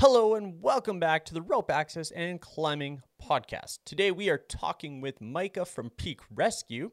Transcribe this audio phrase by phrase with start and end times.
[0.00, 3.80] Hello and welcome back to the Rope Access and Climbing Podcast.
[3.84, 6.92] Today we are talking with Micah from Peak Rescue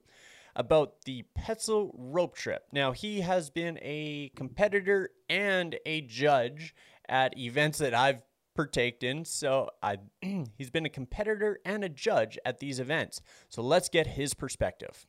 [0.57, 2.65] about the Petzl rope trip.
[2.73, 6.75] Now, he has been a competitor and a judge
[7.07, 8.23] at events that I've
[8.53, 9.23] partaked in.
[9.23, 9.99] So I
[10.57, 13.21] he's been a competitor and a judge at these events.
[13.47, 15.05] So let's get his perspective.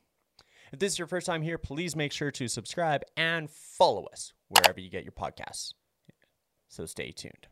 [0.71, 4.31] If this is your first time here, please make sure to subscribe and follow us
[4.47, 5.73] wherever you get your podcasts.
[6.69, 7.47] So stay tuned.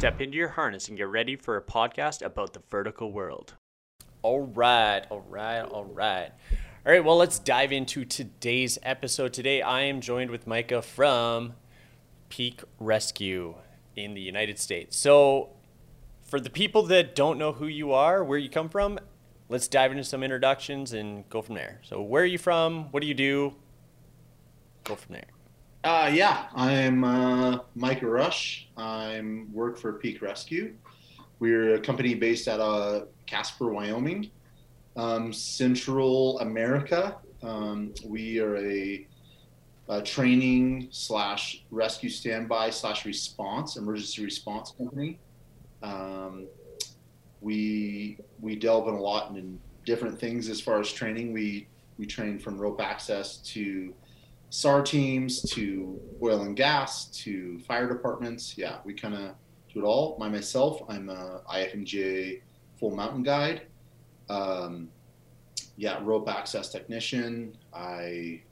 [0.00, 3.52] Step into your harness and get ready for a podcast about the vertical world.
[4.22, 6.30] All right, all right, all right.
[6.86, 9.34] All right, well, let's dive into today's episode.
[9.34, 11.52] Today, I am joined with Micah from
[12.30, 13.56] Peak Rescue
[13.94, 14.96] in the United States.
[14.96, 15.50] So,
[16.22, 18.98] for the people that don't know who you are, where you come from,
[19.50, 21.78] let's dive into some introductions and go from there.
[21.82, 22.84] So, where are you from?
[22.90, 23.54] What do you do?
[24.84, 25.39] Go from there.
[25.82, 28.68] Uh, yeah, I'm uh, Micah Rush.
[28.76, 30.74] I'm work for Peak Rescue.
[31.38, 34.30] We're a company based out of Casper, Wyoming,
[34.96, 37.16] um, Central America.
[37.42, 39.06] Um, we are a,
[39.88, 45.18] a, training slash rescue standby slash response emergency response company.
[45.82, 46.46] Um,
[47.40, 51.32] we we delve in a lot in different things as far as training.
[51.32, 53.94] We we train from rope access to
[54.50, 58.58] SAR teams to oil and gas to fire departments.
[58.58, 59.34] Yeah, we kind of
[59.72, 60.18] do it all.
[60.18, 62.42] By myself, I'm a IFMGA
[62.78, 63.62] full mountain guide.
[64.28, 64.88] Um,
[65.76, 67.56] yeah, rope access technician.
[67.72, 68.42] I,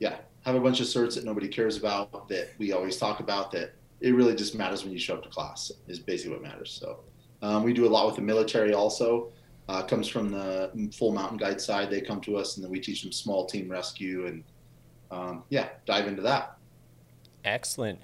[0.00, 3.50] yeah, have a bunch of certs that nobody cares about that we always talk about
[3.52, 6.70] that it really just matters when you show up to class is basically what matters.
[6.80, 7.00] So
[7.42, 9.32] um, we do a lot with the military also.
[9.68, 11.90] Uh, comes from the full mountain guide side.
[11.90, 14.44] They come to us and then we teach them small team rescue and
[15.10, 16.56] um, yeah, dive into that.
[17.44, 18.00] Excellent.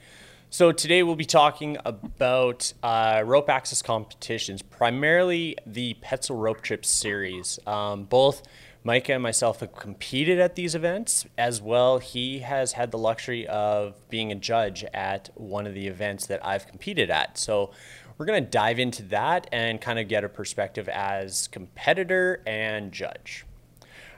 [0.51, 6.85] So today we'll be talking about uh, rope access competitions, primarily the Petzl Rope Trip
[6.85, 7.59] Series.
[7.67, 8.43] Um, both
[8.85, 12.01] Micah and myself have competed at these events as well.
[12.01, 16.45] He has had the luxury of being a judge at one of the events that
[16.45, 17.39] I've competed at.
[17.39, 17.71] So
[18.19, 22.93] we're going to dive into that and kind of get a perspective as competitor and
[22.93, 23.47] judge.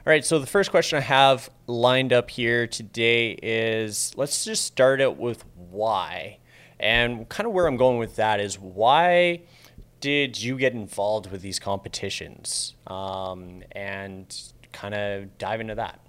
[0.07, 4.63] All right, so the first question I have lined up here today is let's just
[4.63, 6.37] start out with why.
[6.79, 9.41] And kind of where I'm going with that is why
[10.01, 12.75] did you get involved with these competitions?
[12.85, 14.39] Um, and
[14.71, 15.99] kind of dive into that.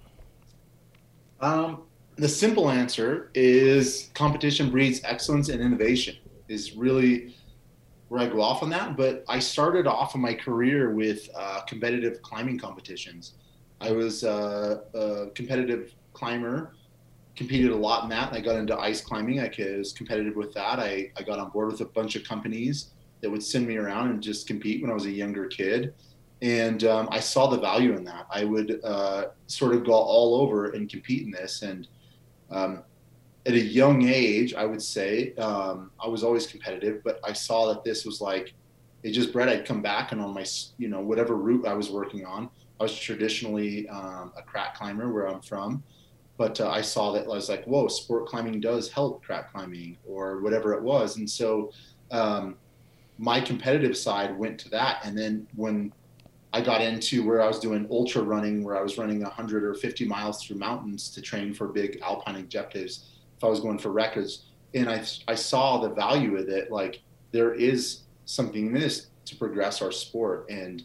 [1.41, 1.81] Um,
[2.17, 6.17] the simple answer is competition breeds excellence and innovation,
[6.49, 7.35] is really
[8.09, 8.95] where I go off on that.
[8.95, 13.33] But I started off in my career with uh, competitive climbing competitions.
[13.79, 16.73] I was uh, a competitive climber,
[17.35, 18.33] competed a lot in that.
[18.33, 19.39] I got into ice climbing.
[19.39, 20.79] I was competitive with that.
[20.79, 24.09] I, I got on board with a bunch of companies that would send me around
[24.09, 25.93] and just compete when I was a younger kid.
[26.41, 28.27] And um, I saw the value in that.
[28.31, 31.61] I would uh, sort of go all over and compete in this.
[31.61, 31.87] And
[32.51, 32.83] um,
[33.45, 37.67] at a young age, I would say um, I was always competitive, but I saw
[37.73, 38.53] that this was like
[39.03, 39.47] it just bred.
[39.47, 40.45] I'd come back and on my,
[40.77, 42.49] you know, whatever route I was working on,
[42.79, 45.83] I was traditionally um, a crack climber where I'm from,
[46.37, 49.97] but uh, I saw that I was like, whoa, sport climbing does help crack climbing
[50.07, 51.17] or whatever it was.
[51.17, 51.71] And so
[52.11, 52.55] um,
[53.17, 55.01] my competitive side went to that.
[55.03, 55.91] And then when
[56.53, 59.73] I got into where I was doing ultra running, where I was running 100 or
[59.73, 63.05] 50 miles through mountains to train for big alpine objectives,
[63.37, 67.01] if I was going for records, and I, I saw the value of it, like
[67.31, 70.49] there is something in this to progress our sport.
[70.49, 70.83] And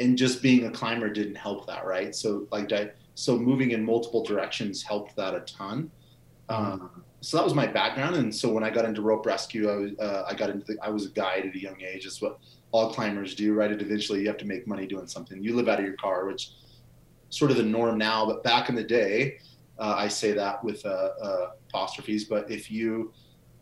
[0.00, 2.14] and just being a climber didn't help that, right?
[2.14, 2.70] So like
[3.14, 5.90] so moving in multiple directions helped that a ton.
[6.48, 6.72] Mm-hmm.
[6.72, 9.76] Um, so that was my background, and so when I got into rope rescue, I
[9.76, 12.04] was uh, I got into the, I was a guide at a young age.
[12.04, 12.38] It's what
[12.72, 13.70] all climbers do, right?
[13.70, 15.42] And eventually, you have to make money doing something.
[15.42, 16.50] You live out of your car, which
[17.28, 19.38] sort of the norm now, but back in the day,
[19.78, 22.24] uh, I say that with uh, uh apostrophes.
[22.24, 23.12] But if you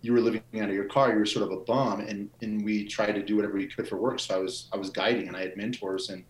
[0.02, 2.64] you were living out of your car, you were sort of a bum, and and
[2.64, 4.18] we tried to do whatever we could for work.
[4.20, 6.24] So I was I was guiding, and I had mentors, and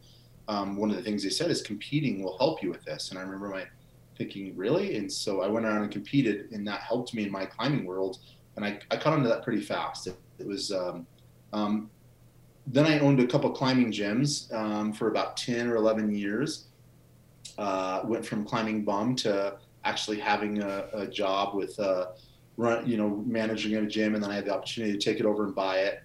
[0.48, 3.10] um, one of the things they said is competing will help you with this.
[3.10, 3.64] And I remember my
[4.18, 4.96] thinking, really?
[4.96, 8.18] And so I went around and competed, and that helped me in my climbing world.
[8.56, 10.08] And I, I caught on to that pretty fast.
[10.08, 11.06] It, it was um,
[11.52, 11.90] um,
[12.66, 16.66] then I owned a couple climbing gyms um, for about ten or eleven years.
[17.56, 21.78] Uh, went from climbing bum to actually having a, a job with.
[21.78, 22.06] Uh,
[22.60, 25.26] run, you know, managing a gym, and then I had the opportunity to take it
[25.26, 26.02] over and buy it.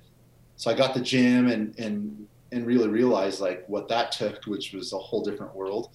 [0.56, 4.72] so I got the gym and and and really realized like what that took, which
[4.72, 5.90] was a whole different world.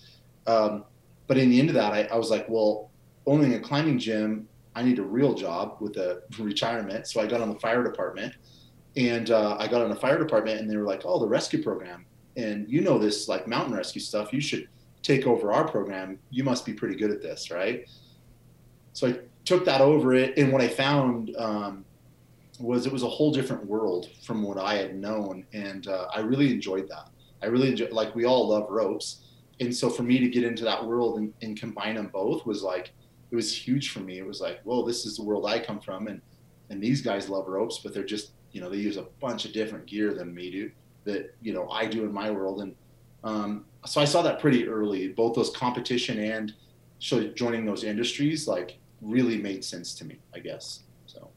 [0.46, 0.84] Um,
[1.26, 2.90] but in the end of that, I, I was like, well,
[3.26, 7.06] owning a climbing gym, I need a real job with a retirement.
[7.06, 8.34] So I got on the fire department,
[8.96, 11.62] and uh, I got on the fire department, and they were like, oh, the rescue
[11.62, 12.04] program,
[12.36, 14.68] and you know this like mountain rescue stuff, you should
[15.02, 16.18] take over our program.
[16.30, 17.88] You must be pretty good at this, right?
[18.92, 19.18] So I
[19.50, 21.85] took that over it, and what I found um,
[22.61, 26.20] was it was a whole different world from what I had known, and uh, I
[26.20, 27.08] really enjoyed that.
[27.43, 29.25] I really enjoyed, like we all love ropes,
[29.58, 32.62] and so for me to get into that world and, and combine them both was
[32.62, 32.93] like
[33.32, 34.19] it was huge for me.
[34.19, 36.23] It was like, whoa, this is the world I come from, and
[36.70, 39.52] and these guys love ropes, but they're just you know they use a bunch of
[39.52, 40.70] different gear than me do
[41.06, 42.76] that you know I do in my world, and
[43.25, 45.08] um, so I saw that pretty early.
[45.08, 46.55] Both those competition and
[47.00, 50.81] so joining those industries like really made sense to me, I guess.
[51.06, 51.31] So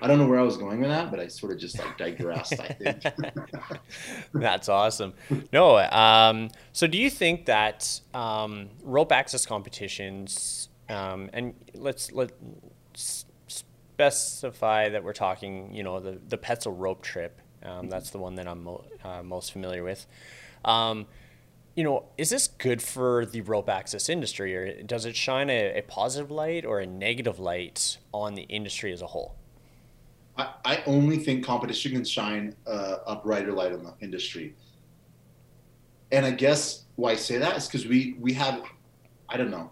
[0.00, 1.96] I don't know where I was going with that, but I sort of just like
[1.96, 2.60] digressed.
[2.60, 3.02] I think
[4.34, 5.14] that's awesome.
[5.52, 12.32] No, um, so do you think that um, rope access competitions, um, and let's let
[12.94, 17.40] specify that we're talking, you know, the the Petzl rope trip.
[17.62, 20.06] Um, that's the one that I'm mo- uh, most familiar with.
[20.64, 21.06] Um,
[21.76, 25.78] you know, is this good for the rope access industry, or does it shine a,
[25.78, 29.36] a positive light or a negative light on the industry as a whole?
[30.38, 34.54] I, I only think competition can shine uh, a brighter light on the industry.
[36.12, 38.62] And I guess why I say that is because we we have,
[39.28, 39.70] I don't know,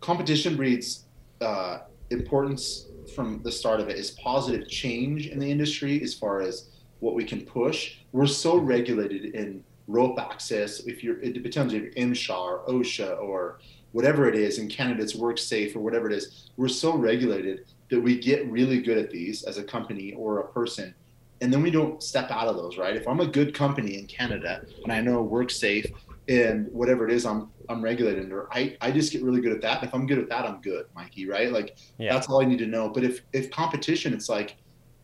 [0.00, 1.06] competition breeds
[1.40, 1.78] uh,
[2.10, 2.86] importance
[3.16, 6.68] from the start of it is positive change in the industry as far as
[7.00, 7.96] what we can push.
[8.12, 10.80] We're so regulated in rope access.
[10.80, 13.60] If you're, it depends if you're MSHA or OSHA or
[13.92, 16.50] whatever it is in Canada, it's WorkSafe or whatever it is.
[16.56, 20.48] We're so regulated that we get really good at these as a company or a
[20.48, 20.94] person
[21.40, 24.06] and then we don't step out of those right if i'm a good company in
[24.06, 25.92] canada and i know WorkSafe
[26.28, 29.60] and whatever it is i'm i'm regulated under i i just get really good at
[29.60, 32.12] that and if i'm good at that i'm good mikey right like yeah.
[32.12, 34.56] that's all i need to know but if if competition it's like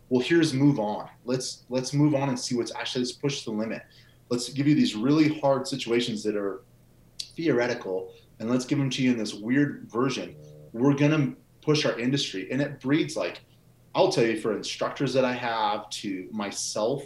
[0.09, 3.51] well here's move on let's let's move on and see what's actually let's push the
[3.51, 3.83] limit
[4.33, 6.63] let's give you these really hard situations that are
[7.37, 10.35] theoretical and let's give them to you in this weird version
[10.73, 12.49] we're going to push our industry.
[12.51, 13.43] And it breeds like,
[13.95, 17.05] I'll tell you, for instructors that I have to myself,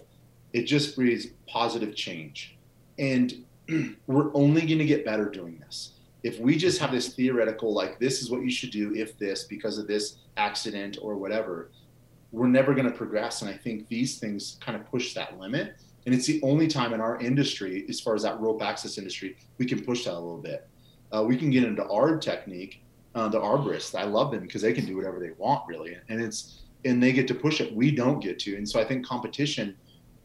[0.52, 2.56] it just breeds positive change.
[2.98, 3.44] And
[4.06, 5.92] we're only going to get better doing this.
[6.22, 9.44] If we just have this theoretical, like, this is what you should do if this,
[9.44, 11.70] because of this accident or whatever,
[12.32, 13.42] we're never going to progress.
[13.42, 15.76] And I think these things kind of push that limit.
[16.06, 19.36] And it's the only time in our industry, as far as that rope access industry,
[19.58, 20.68] we can push that a little bit.
[21.12, 22.82] Uh, we can get into ARB technique
[23.16, 23.98] uh, the arborists.
[23.98, 27.12] I love them because they can do whatever they want, really, and it's and they
[27.12, 27.74] get to push it.
[27.74, 29.76] We don't get to, and so I think competition.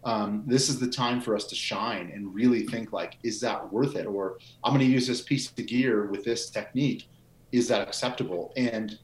[0.03, 3.71] Um, this is the time for us to shine and really think like, is that
[3.71, 4.07] worth it?
[4.07, 7.07] Or I'm going to use this piece of gear with this technique.
[7.51, 8.51] Is that acceptable?
[8.57, 8.97] And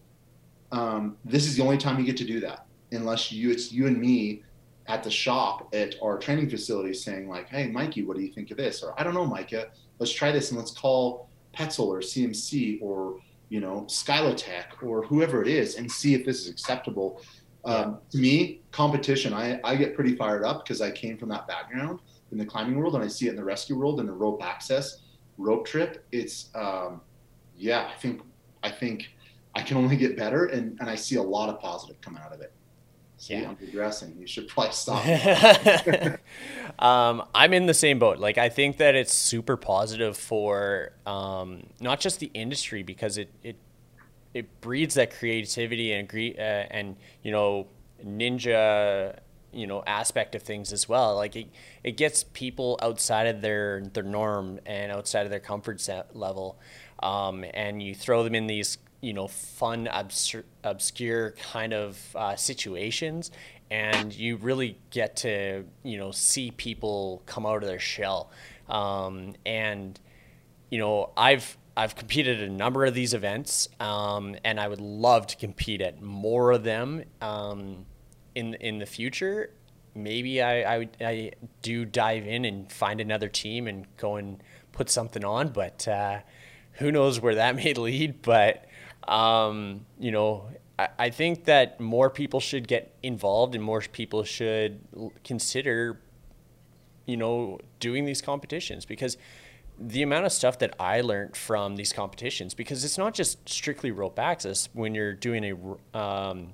[0.71, 3.85] um, this is the only time you get to do that, unless you it's you
[3.85, 4.43] and me
[4.87, 8.51] at the shop at our training facility saying like, hey, Mikey, what do you think
[8.51, 8.81] of this?
[8.83, 9.67] Or I don't know, Micah,
[9.99, 13.19] let's try this and let's call Petzl or CMC or
[13.49, 17.21] you know, Skylotec or whoever it is and see if this is acceptable.
[17.65, 21.47] Um, to me, competition, I, I get pretty fired up because I came from that
[21.47, 21.99] background
[22.31, 24.43] in the climbing world and I see it in the rescue world and the rope
[24.43, 25.01] access
[25.37, 26.05] rope trip.
[26.11, 27.01] It's, um,
[27.57, 28.21] yeah, I think,
[28.63, 29.09] I think
[29.55, 32.33] I can only get better and, and I see a lot of positive coming out
[32.33, 32.53] of it.
[33.19, 33.49] Yeah.
[33.49, 34.15] I'm digressing.
[34.19, 35.03] You should probably stop.
[36.79, 38.19] um, I'm in the same boat.
[38.19, 43.31] Like, I think that it's super positive for um, not just the industry because it
[43.43, 43.57] it
[44.33, 47.67] it breeds that creativity and uh, and you know
[48.05, 49.17] ninja
[49.51, 51.15] you know aspect of things as well.
[51.15, 51.47] Like it,
[51.83, 56.59] it gets people outside of their their norm and outside of their comfort level,
[57.01, 62.35] um, and you throw them in these you know fun obscure, obscure kind of uh,
[62.35, 63.31] situations
[63.69, 68.31] and you really get to you know see people come out of their shell.
[68.69, 69.97] Um, and
[70.69, 74.81] you know i've i've competed at a number of these events um, and i would
[74.81, 77.85] love to compete at more of them um,
[78.37, 79.51] in in the future.
[79.95, 81.31] Maybe I, I, I
[81.63, 86.19] do dive in and find another team and go and put something on but uh,
[86.73, 88.66] who knows where that may lead but
[89.07, 90.45] um, you know,
[90.77, 94.79] I, I think that more people should get involved and more people should
[95.23, 95.99] consider,
[97.05, 99.17] you know, doing these competitions because
[99.79, 103.91] the amount of stuff that I learned from these competitions, because it's not just strictly
[103.91, 105.43] rope access when you're doing
[105.93, 106.53] a, um,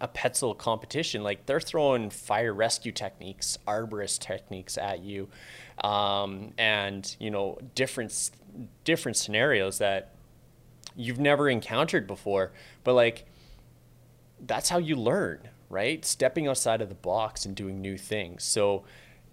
[0.00, 5.28] a Petzl competition, like they're throwing fire rescue techniques, arborist techniques at you,
[5.82, 8.30] um, and you know different
[8.84, 10.10] different scenarios that
[10.96, 12.52] you've never encountered before.
[12.84, 13.26] But like
[14.44, 16.04] that's how you learn, right?
[16.04, 18.44] Stepping outside of the box and doing new things.
[18.44, 18.84] So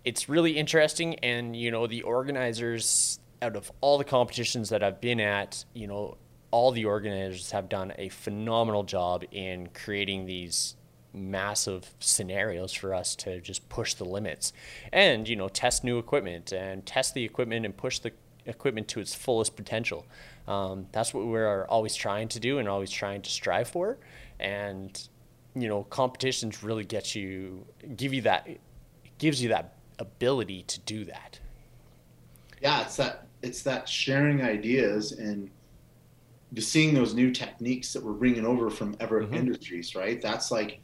[0.06, 5.01] it's really interesting, and you know the organizers out of all the competitions that I've
[5.01, 6.18] been at, you know
[6.51, 10.75] all the organizers have done a phenomenal job in creating these
[11.13, 14.54] massive scenarios for us to just push the limits
[14.94, 18.12] and you know test new equipment and test the equipment and push the
[18.50, 20.06] equipment to its fullest potential
[20.48, 23.98] um, that's what we're always trying to do and always trying to strive for
[24.39, 25.08] and
[25.56, 27.65] you know competitions really get you
[27.96, 28.48] give you that
[29.18, 31.39] gives you that ability to do that
[32.62, 35.50] yeah it's that it's that sharing ideas and
[36.53, 39.36] just seeing those new techniques that we're bringing over from Everett mm-hmm.
[39.36, 40.22] Industries, right?
[40.22, 40.82] That's like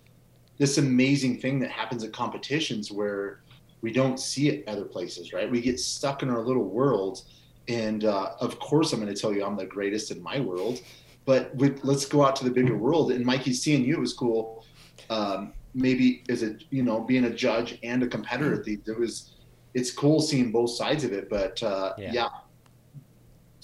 [0.57, 3.41] this amazing thing that happens at competitions where
[3.81, 5.49] we don't see it other places, right?
[5.49, 7.25] We get stuck in our little worlds.
[7.67, 10.81] And uh, of course, I'm going to tell you I'm the greatest in my world,
[11.25, 13.11] but with, let's go out to the bigger world.
[13.11, 14.65] And Mikey, seeing you, it was cool.
[15.09, 18.97] Um, maybe as a, you know, being a judge and a competitor at these, it
[18.97, 19.31] was,
[19.73, 21.29] it's cool seeing both sides of it.
[21.29, 22.11] But uh, yeah.
[22.13, 22.29] yeah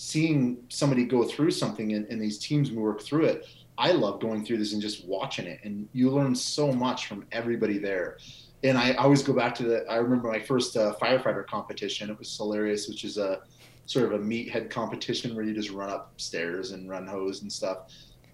[0.01, 3.45] seeing somebody go through something and, and these teams work through it
[3.77, 7.23] i love going through this and just watching it and you learn so much from
[7.31, 8.17] everybody there
[8.63, 12.17] and I, always go back to the i remember my first uh, firefighter competition it
[12.17, 13.41] was hilarious which is a
[13.91, 17.79] sort of a meathead competition where you just run upstairs and run hose and stuff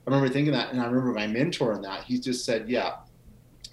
[0.05, 2.97] i remember thinking that and i remember my mentor in that he just said yeah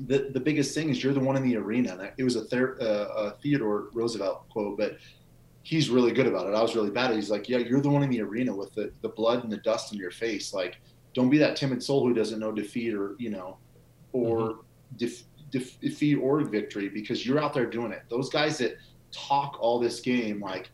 [0.01, 2.11] the, the biggest thing is you're the one in the arena.
[2.17, 4.99] It was a, Ther- uh, a Theodore Roosevelt quote, but
[5.63, 6.55] he's really good about it.
[6.55, 7.07] I was really bad.
[7.07, 7.13] At.
[7.13, 7.17] it.
[7.17, 9.59] He's like, yeah, you're the one in the arena with the, the blood and the
[9.59, 10.53] dust in your face.
[10.53, 10.81] Like,
[11.15, 13.57] don't be that timid soul who doesn't know defeat or, you know,
[14.13, 14.61] or mm-hmm.
[14.97, 18.03] def, def, defeat or victory because you're out there doing it.
[18.09, 18.77] Those guys that
[19.13, 20.71] talk all this game, like,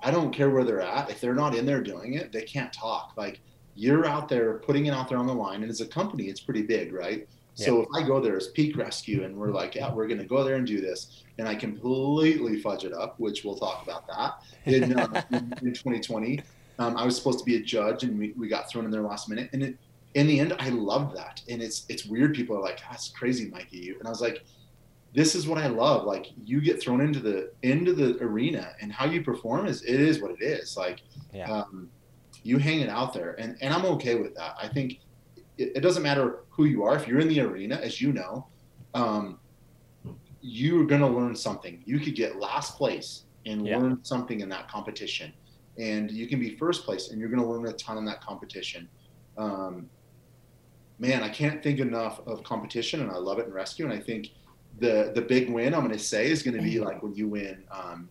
[0.00, 1.10] I don't care where they're at.
[1.10, 3.14] If they're not in there doing it, they can't talk.
[3.16, 3.40] Like,
[3.74, 5.62] you're out there putting it out there on the line.
[5.62, 7.28] And as a company, it's pretty big, right?
[7.64, 10.24] So if I go there as peak rescue and we're like, yeah, we're going to
[10.24, 14.06] go there and do this, and I completely fudge it up, which we'll talk about
[14.06, 16.40] that in, uh, in, in 2020.
[16.78, 19.02] Um, I was supposed to be a judge, and we, we got thrown in there
[19.02, 19.50] last minute.
[19.52, 19.76] And it,
[20.14, 21.42] in the end, I loved that.
[21.48, 22.34] And it's it's weird.
[22.34, 24.44] People are like, "That's crazy, Mikey." And I was like,
[25.14, 26.04] "This is what I love.
[26.04, 30.00] Like, you get thrown into the into the arena, and how you perform is it
[30.00, 30.76] is what it is.
[30.76, 31.50] Like, yeah.
[31.50, 31.90] um,
[32.42, 34.56] you hang it out there, and and I'm okay with that.
[34.60, 35.00] I think
[35.56, 36.96] it, it, doesn't matter who you are.
[36.96, 38.46] If you're in the arena, as you know,
[38.94, 39.38] um,
[40.40, 41.82] you're going to learn something.
[41.84, 43.78] You could get last place and yeah.
[43.78, 45.32] learn something in that competition,
[45.78, 48.20] and you can be first place, and you're going to learn a ton in that
[48.20, 48.88] competition.
[49.36, 49.88] Um,
[50.98, 53.84] man, I can't think enough of competition, and I love it in rescue.
[53.84, 54.30] And I think
[54.78, 56.84] the the big win I'm going to say is going to be mm-hmm.
[56.84, 58.08] like when you win um,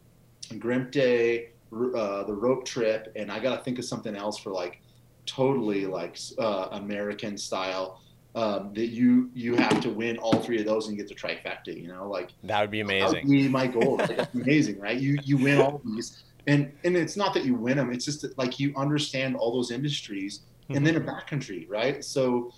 [0.92, 4.82] Day, uh, the rope trip, and I got to think of something else for like
[5.26, 8.02] totally like uh, American style.
[8.36, 11.76] Um, that you you have to win all three of those and get the trifecta.
[11.76, 13.14] You know, like that would be amazing.
[13.14, 13.98] That would be my goal.
[13.98, 14.16] Right?
[14.16, 14.98] That's amazing, right?
[14.98, 17.92] You you win all these, and and it's not that you win them.
[17.92, 21.10] It's just that, like you understand all those industries, and then a mm-hmm.
[21.10, 22.04] backcountry, right?
[22.06, 22.54] So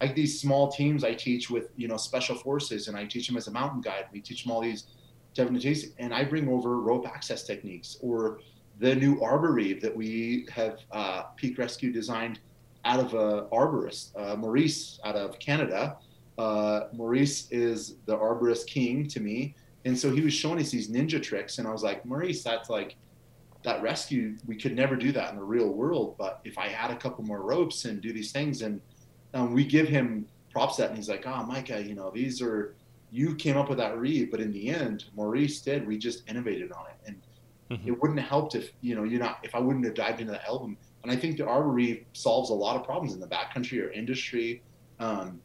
[0.00, 3.36] like these small teams I teach with you know special forces, and I teach them
[3.36, 4.06] as a mountain guide.
[4.12, 4.84] We teach them all these
[5.34, 8.40] techniques, and I bring over rope access techniques or
[8.78, 12.40] the new arbor reeve that we have uh, Peak Rescue designed
[12.84, 15.96] out of a arborist, uh, Maurice out of Canada.
[16.38, 19.54] Uh, Maurice is the arborist king to me.
[19.84, 21.58] And so he was showing us these ninja tricks.
[21.58, 22.96] And I was like, Maurice, that's like,
[23.64, 26.14] that rescue, we could never do that in the real world.
[26.16, 28.80] But if I had a couple more ropes and do these things, and
[29.34, 32.74] um, we give him props that, and he's like, oh, Micah, you know, these are,
[33.10, 34.30] you came up with that reeve.
[34.30, 36.96] But in the end, Maurice did, we just innovated on it.
[37.06, 37.16] And
[37.70, 37.88] Mm-hmm.
[37.88, 40.32] It wouldn't have helped if you know you're not if I wouldn't have dived into
[40.32, 40.76] that album.
[41.02, 43.90] And I think the Arbor Reeve solves a lot of problems in the backcountry or
[43.90, 44.62] industry.
[44.98, 45.40] Um,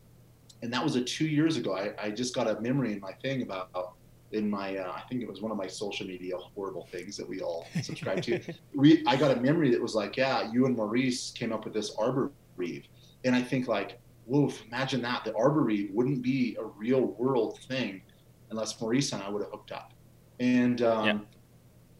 [0.61, 1.75] and that was a two years ago.
[1.75, 3.95] I, I just got a memory in my thing about
[4.31, 7.27] in my uh, I think it was one of my social media horrible things that
[7.27, 8.39] we all subscribe to.
[8.73, 11.73] we I got a memory that was like, yeah, you and Maurice came up with
[11.73, 12.87] this Arbor Reeve,
[13.25, 17.59] and I think like, woof, imagine that the Arbor Reeve wouldn't be a real world
[17.67, 18.01] thing
[18.49, 19.93] unless Maurice and I would have hooked up.
[20.39, 21.17] And um, yeah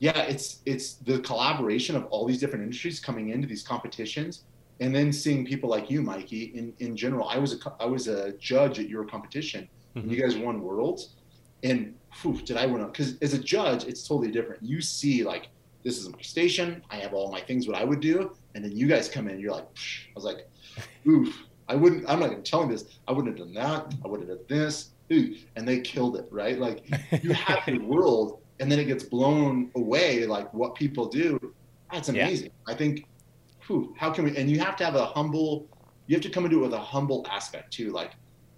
[0.04, 4.44] yeah, it's it's the collaboration of all these different industries coming into these competitions,
[4.82, 6.52] and then seeing people like you, Mikey.
[6.56, 10.00] In in general, I was a I was a judge at your competition, mm-hmm.
[10.00, 11.16] and you guys won worlds,
[11.64, 12.86] and whew, did I win?
[12.86, 14.62] Because as a judge, it's totally different.
[14.62, 15.48] You see, like
[15.86, 16.84] this is my station.
[16.90, 19.40] I have all my things what I would do, and then you guys come in.
[19.40, 20.08] You're like, Psh.
[20.08, 20.48] I was like,
[21.08, 21.48] oof.
[21.70, 22.10] I wouldn't.
[22.10, 22.86] I'm not even telling this.
[23.08, 23.94] I wouldn't have done that.
[24.04, 24.90] I would have done this.
[25.12, 25.36] Ooh.
[25.56, 26.60] And they killed it, right?
[26.60, 26.84] Like
[27.24, 30.26] you have your world, and then it gets blown away.
[30.26, 31.40] Like what people do,
[31.92, 32.52] that's amazing.
[32.68, 32.74] Yeah.
[32.74, 33.08] I think.
[33.68, 34.36] Whew, how can we?
[34.36, 35.68] And you have to have a humble.
[36.08, 37.92] You have to come into it with a humble aspect too.
[37.92, 38.12] Like,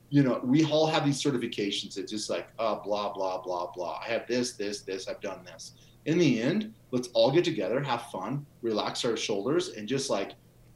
[0.09, 1.97] you know, we all have these certifications.
[1.97, 3.99] It's just like, uh, blah blah blah blah.
[4.03, 5.07] I have this, this, this.
[5.07, 5.73] I've done this.
[6.05, 10.33] In the end, let's all get together, have fun, relax our shoulders, and just like,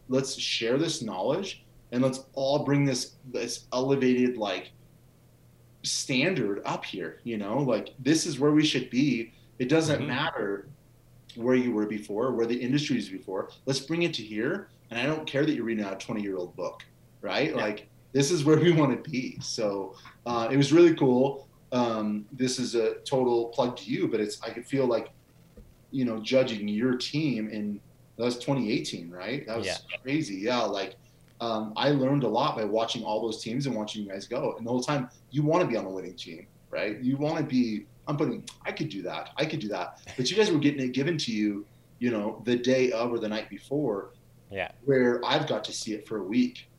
[0.09, 4.71] let's share this knowledge and let's all bring this this elevated like
[5.83, 7.59] standard up here you know?
[7.59, 9.31] Like this is where we should be.
[9.59, 10.07] It doesn't mm-hmm.
[10.07, 10.67] matter
[11.35, 13.49] where you were before where the industry is before.
[13.65, 16.21] Let's bring it to here and i don't care that you're reading out a 20
[16.21, 16.83] year old book
[17.21, 17.51] right?
[17.51, 17.55] Yeah.
[17.55, 19.37] like this is where we want to be.
[19.39, 19.95] So
[20.25, 21.47] uh, it was really cool.
[21.71, 25.11] Um, this is a total plug to you but it's i could feel like
[25.91, 27.79] you know judging your team in
[28.17, 29.77] that was 2018 right that was yeah.
[30.03, 30.95] crazy yeah like
[31.41, 34.55] um, I learned a lot by watching all those teams and watching you guys go.
[34.57, 36.99] And the whole time, you want to be on the winning team, right?
[36.99, 37.85] You want to be.
[38.07, 38.43] I'm putting.
[38.65, 39.31] I could do that.
[39.37, 40.01] I could do that.
[40.17, 41.65] But you guys were getting it given to you,
[41.99, 44.11] you know, the day of or the night before.
[44.51, 44.71] Yeah.
[44.85, 46.69] Where I've got to see it for a week,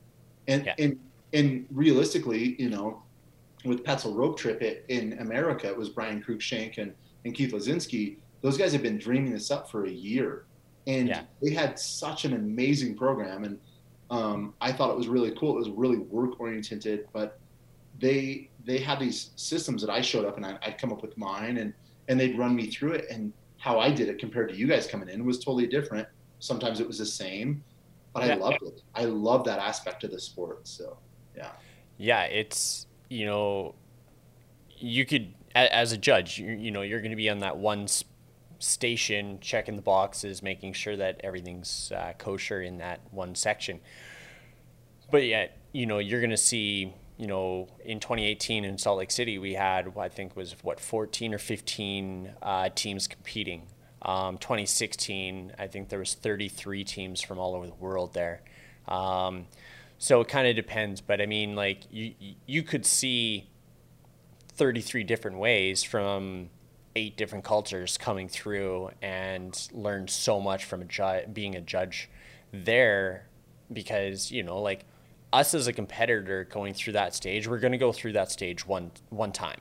[0.49, 0.75] and yeah.
[0.79, 0.99] and
[1.33, 3.03] and realistically, you know,
[3.65, 6.93] with Petzl Rope Trip it, in America, it was Brian Cruikshank and
[7.25, 8.17] and Keith Lazinski.
[8.43, 10.45] Those guys have been dreaming this up for a year,
[10.87, 11.23] and yeah.
[11.43, 13.59] they had such an amazing program and
[14.11, 15.55] um, I thought it was really cool.
[15.55, 17.39] It was really work oriented, but
[18.01, 21.17] they they had these systems that I showed up and I, would come up with
[21.17, 21.73] mine and
[22.09, 24.87] and they'd run me through it and how I did it compared to you guys
[24.87, 26.09] coming in was totally different.
[26.41, 27.63] Sometimes it was the same,
[28.13, 28.35] but yeah.
[28.35, 28.83] I loved it.
[28.95, 30.67] I love that aspect of the sport.
[30.67, 30.97] So
[31.37, 31.53] yeah,
[31.97, 33.75] yeah, it's you know
[34.77, 37.87] you could as a judge you, you know you're going to be on that one
[38.61, 43.81] station, checking the boxes, making sure that everything's uh, kosher in that one section.
[45.11, 49.11] But yet, you know, you're going to see, you know, in 2018 in Salt Lake
[49.11, 53.67] City, we had, I think, was what 14 or 15 uh, teams competing.
[54.03, 58.43] Um, 2016, I think there was 33 teams from all over the world there.
[58.87, 59.47] Um,
[59.99, 62.15] so it kind of depends, but I mean, like you
[62.47, 63.51] you could see
[64.55, 66.49] 33 different ways from
[67.01, 72.11] eight different cultures coming through and learned so much from a ju- being a judge
[72.53, 73.27] there
[73.73, 74.85] because you know like
[75.33, 78.67] us as a competitor going through that stage we're going to go through that stage
[78.67, 79.61] one one time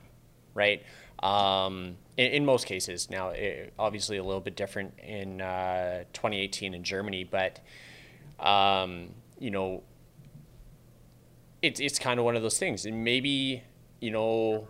[0.54, 0.82] right?
[1.22, 3.10] Um, in, in, most cases.
[3.10, 7.60] Now it, obviously a little bit different in uh, 2018 in germany but
[8.38, 9.82] um, you know
[11.62, 12.86] it's, it's kind of one of those things.
[12.86, 13.62] And maybe
[14.00, 14.68] you know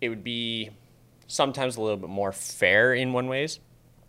[0.00, 0.70] it would be
[1.30, 3.60] sometimes a little bit more fair in one ways.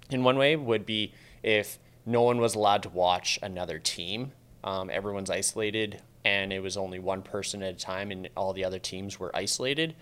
[0.10, 4.32] In one way would be if no one was allowed to watch another team.
[4.64, 8.66] Um, everyone's isolated, and it was only one person at a time, and all the
[8.66, 9.96] other teams were isolated.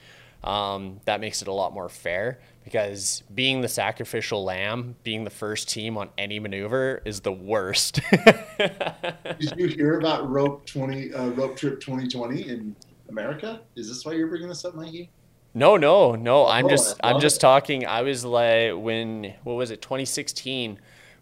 [0.43, 5.29] Um, that makes it a lot more fair because being the sacrificial lamb, being the
[5.29, 7.99] first team on any maneuver is the worst.
[8.57, 12.73] Did you hear about rope twenty uh, rope trip twenty twenty in
[13.09, 13.59] America?
[13.75, 15.09] Is this why you're bringing this up, Mikey?
[15.53, 16.47] No, no, no.
[16.47, 17.85] I'm oh, just I'm just talking.
[17.85, 19.81] I was like when what was it?
[19.81, 20.79] 2016.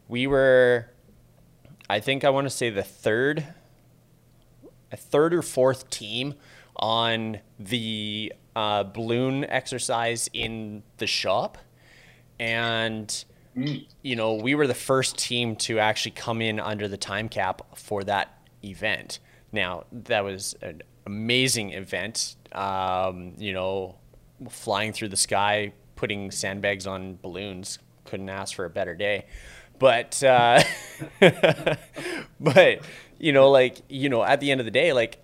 [0.08, 0.90] We were
[1.90, 3.46] I think I want to say the third
[4.92, 6.36] a third or fourth team
[6.76, 11.58] on the uh, balloon exercise in the shop.
[12.40, 13.08] And
[13.56, 13.86] mm.
[14.02, 17.62] you know, we were the first team to actually come in under the time cap
[17.76, 19.20] for that event.
[19.52, 22.36] Now, that was an amazing event.
[22.52, 23.96] Um, you know,
[24.50, 27.80] flying through the sky, putting sandbags on balloons.
[28.06, 29.26] Couldn't ask for a better day.
[29.80, 30.63] But, uh,
[32.39, 32.80] but,
[33.19, 35.19] you know, like, you know, at the end of the day, like,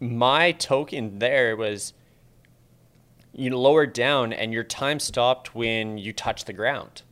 [0.00, 1.92] my token there was
[3.34, 7.02] you lower down and your time stopped when you touched the ground.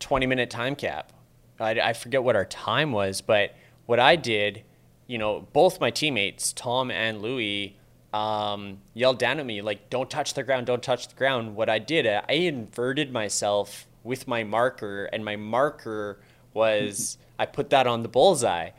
[0.00, 1.12] 20 minute time cap.
[1.60, 3.54] I, I forget what our time was, but
[3.86, 4.64] what I did,
[5.06, 7.76] you know, both my teammates, Tom and Louie,
[8.12, 10.66] um, yelled down at me like, "Don't touch the ground!
[10.66, 15.36] Don't touch the ground!" What I did, I inverted myself with my marker, and my
[15.36, 16.20] marker
[16.54, 18.70] was I put that on the bullseye,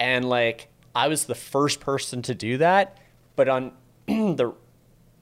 [0.00, 2.98] and like I was the first person to do that.
[3.36, 3.72] But on
[4.06, 4.54] the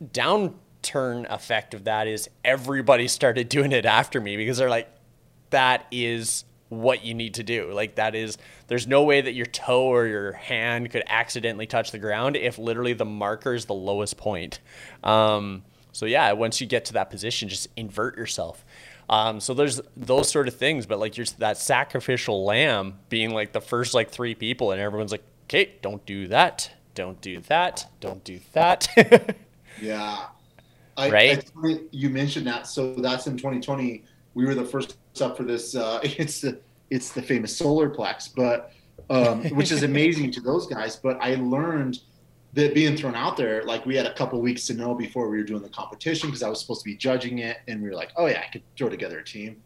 [0.02, 4.88] downturn effect of that is everybody started doing it after me because they're like,
[5.50, 7.72] "That is what you need to do.
[7.72, 11.92] Like that is there's no way that your toe or your hand could accidentally touch
[11.92, 14.60] the ground if literally the marker is the lowest point.
[15.04, 18.64] Um, so yeah, once you get to that position, just invert yourself.
[19.08, 23.52] Um, so there's those sort of things, but like you're that sacrificial lamb being like
[23.52, 27.86] the first like three people, and everyone's like okay, don't do that, don't do that,
[28.00, 28.88] don't do that.
[29.80, 30.26] yeah.
[30.96, 31.52] I, right.
[31.64, 32.66] I, you mentioned that.
[32.66, 34.02] So that's in 2020.
[34.36, 35.74] We were the first up for this.
[35.74, 38.70] Uh, it's the it's the famous Solarplex, but
[39.08, 40.96] um, which is amazing to those guys.
[40.96, 42.00] But I learned
[42.52, 45.38] that being thrown out there, like we had a couple weeks to know before we
[45.38, 47.94] were doing the competition because I was supposed to be judging it, and we were
[47.94, 49.62] like, oh yeah, I could throw together a team.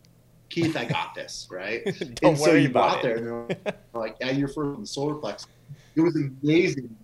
[0.51, 1.85] Keith, I got this, right?
[2.15, 4.81] Don't and so you go about out there and they're like, yeah, you're first in
[4.81, 5.47] the Solarplex.
[5.95, 6.97] It was amazing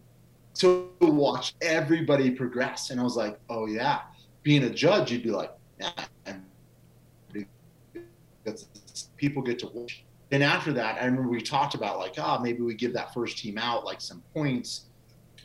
[0.55, 2.91] to watch everybody progress.
[2.91, 4.01] And I was like, oh yeah.
[4.43, 5.91] Being a judge, you'd be like, yeah,
[9.17, 10.05] people get to watch.
[10.31, 13.15] Then after that, I remember we talked about like, ah, oh, maybe we give that
[13.15, 14.87] first team out like some points,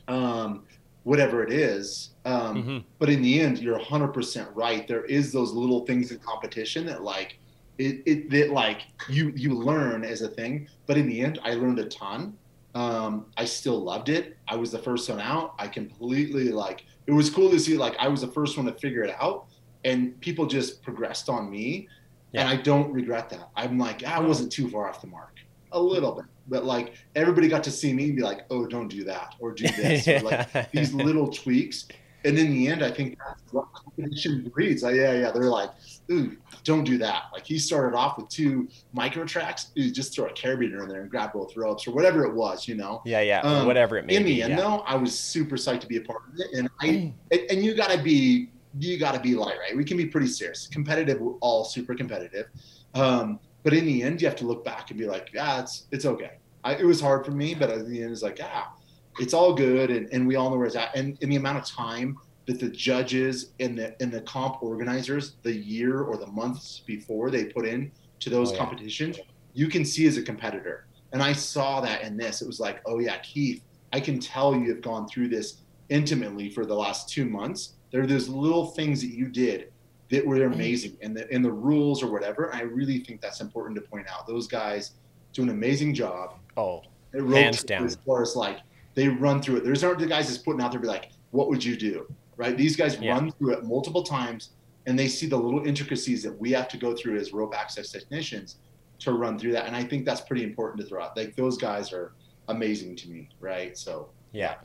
[0.08, 0.64] um,
[1.04, 2.12] whatever it is.
[2.26, 2.84] Um, Mhm.
[3.00, 4.88] But in the end, you're 100% right.
[4.88, 7.38] There is those little things in competition that like,
[7.78, 10.68] it, it that like you you learn as a thing.
[10.86, 12.38] But in the end, I learned a ton.
[12.76, 14.38] Um, I still loved it.
[14.48, 15.56] I was the first one out.
[15.58, 16.86] I completely like.
[17.08, 19.48] It was cool to see like I was the first one to figure it out,
[19.84, 21.88] and people just progressed on me,
[22.34, 23.50] and I don't regret that.
[23.56, 25.38] I'm like I wasn't too far off the mark,
[25.72, 28.88] a little bit, but like everybody got to see me and be like, oh, don't
[28.88, 31.88] do that or do this, or like these little tweaks.
[32.24, 34.84] And in the end, I think that's what competition breeds.
[34.84, 35.32] Like, yeah, yeah.
[35.32, 35.72] They're like,
[36.12, 37.24] ooh, don't do that.
[37.34, 39.72] Like he started off with two micro tracks.
[39.80, 42.68] Ooh, just throw a carabiner in there and grab both ropes or whatever it was,
[42.68, 43.02] you know.
[43.06, 44.36] yeah, yeah, Um, whatever it may in be.
[44.36, 44.58] the end, yeah.
[44.58, 46.48] though, I was super psyched to be a part of it.
[46.60, 49.76] And I and, and you gotta be you gotta be light, right?
[49.76, 50.68] We can be pretty serious.
[50.68, 52.48] Competitive, we're all super competitive.
[52.94, 55.88] Um, but in the end, you have to look back and be like, yeah, it's
[55.92, 56.34] it's okay.
[56.64, 58.74] I, it was hard for me, but at the end, it's like, ah,
[59.20, 60.96] it's all good, and, and we all know where it's at.
[60.96, 65.36] And in the amount of time that the judges and the and the comp organizers,
[65.44, 68.60] the year or the months before they put in to those Oh, yeah.
[68.60, 69.20] competitions,
[69.54, 70.88] you can see as a competitor.
[71.14, 72.42] And I saw that in this.
[72.42, 75.58] It was like, oh yeah, Keith, I can tell you have gone through this
[75.90, 77.74] intimately for the last two months.
[77.92, 79.72] There are those little things that you did
[80.10, 80.54] that were mm-hmm.
[80.54, 82.54] amazing and the in the rules or whatever.
[82.54, 84.28] I really think that's important to point out.
[84.28, 84.94] Those guys
[85.34, 86.36] do an amazing job.
[86.58, 87.86] Oh, It road Hands down.
[87.86, 88.60] As far as like
[88.94, 89.64] they run through it.
[89.64, 92.14] There's aren't the guys that's putting out there be like, what would you do?
[92.36, 92.58] Right?
[92.58, 93.14] These guys Yeah.
[93.14, 94.50] run through it multiple times
[94.86, 97.92] and they see the little intricacies that we have to go through as rope access
[97.92, 98.58] technicians
[99.00, 99.66] to run through that.
[99.68, 101.16] And I think that's pretty important to throw out.
[101.16, 102.14] Like those guys are
[102.48, 103.78] amazing to me, right?
[103.78, 104.42] So yeah.
[104.42, 104.56] Yeah,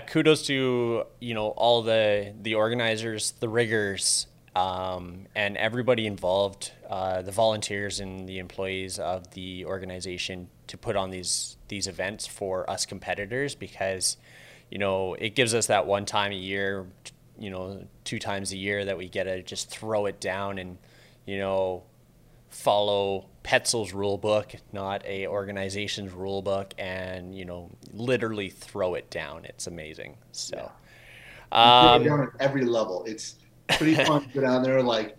[0.00, 7.22] kudos to you know all the the organizers, the riggers, um, and everybody involved, uh,
[7.22, 12.68] the volunteers and the employees of the organization to put on these these events for
[12.68, 14.18] us competitors because
[14.70, 16.86] you know it gives us that one time a year,
[17.38, 20.76] you know, two times a year that we get to just throw it down and
[21.24, 21.82] you know
[22.50, 29.10] follow Petzl's rule book, not a organization's rule book, and you know, literally throw it
[29.10, 29.44] down.
[29.44, 30.16] It's amazing.
[30.30, 30.62] So, You
[31.50, 33.04] put it um, down at every level.
[33.06, 33.36] It's
[33.76, 34.82] pretty fun to go down there.
[34.82, 35.16] Like,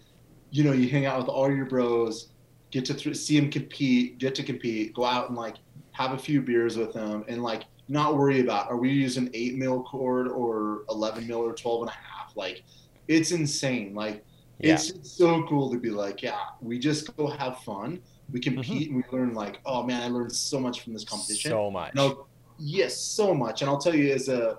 [0.52, 2.30] you know, you hang out with all your bros,
[2.72, 5.56] get to th- see them compete, get to compete, go out and like
[5.92, 9.56] have a few beers with them, and like not worry about are we using eight
[9.56, 12.32] mil cord or eleven mil or twelve and a half.
[12.36, 12.64] Like,
[13.08, 13.94] it's insane.
[13.94, 14.24] Like,
[14.60, 18.00] yeah, it's so cool to be like, yeah, we just go have fun.
[18.34, 18.56] We mm-hmm.
[18.56, 19.34] compete and we learn.
[19.34, 21.52] Like, oh man, I learned so much from this competition.
[21.52, 21.94] so much.
[21.94, 22.26] No,
[22.58, 23.62] yes, so much.
[23.62, 24.58] And I'll tell you, as a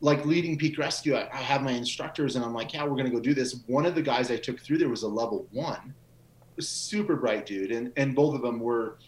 [0.00, 3.10] like leading peak rescue, I, I have my instructors, and I'm like, yeah, we're gonna
[3.10, 3.60] go do this.
[3.66, 5.94] One of the guys I took through there was a level one,
[6.60, 8.98] super bright dude, and and both of them were,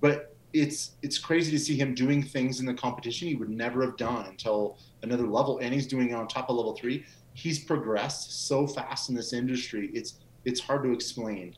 [0.00, 3.82] but it's it's crazy to see him doing things in the competition he would never
[3.82, 7.04] have done until another level, and he's doing it on top of level three.
[7.34, 9.90] He's progressed so fast in this industry.
[9.92, 11.54] It's it's hard to explain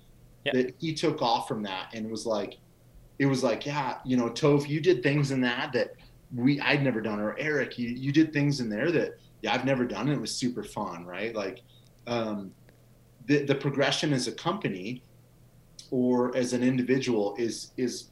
[0.46, 0.62] Yeah.
[0.62, 2.58] that he took off from that and was like,
[3.18, 5.94] it was like, yeah, you know, Toph, you did things in that that
[6.34, 9.64] we I'd never done, or Eric, you you did things in there that yeah I've
[9.64, 10.08] never done.
[10.08, 11.34] And it was super fun, right?
[11.34, 11.62] Like,
[12.06, 12.52] um,
[13.26, 15.02] the the progression as a company
[15.90, 18.10] or as an individual is is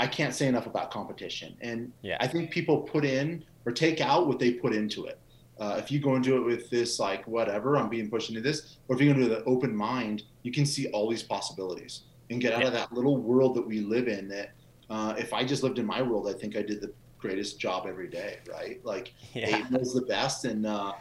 [0.00, 2.16] I can't say enough about competition, and Yeah.
[2.20, 5.18] I think people put in or take out what they put into it.
[5.58, 8.76] Uh, if you go into it with this like whatever I'm being pushed into this,
[8.88, 12.40] or if you go into the open mind, you can see all these possibilities and
[12.40, 14.28] get out of that little world that we live in.
[14.28, 14.52] That
[14.90, 17.86] uh, if I just lived in my world, I think I did the greatest job
[17.86, 18.84] every day, right?
[18.84, 20.92] Like yeah, eight mils the best, and uh,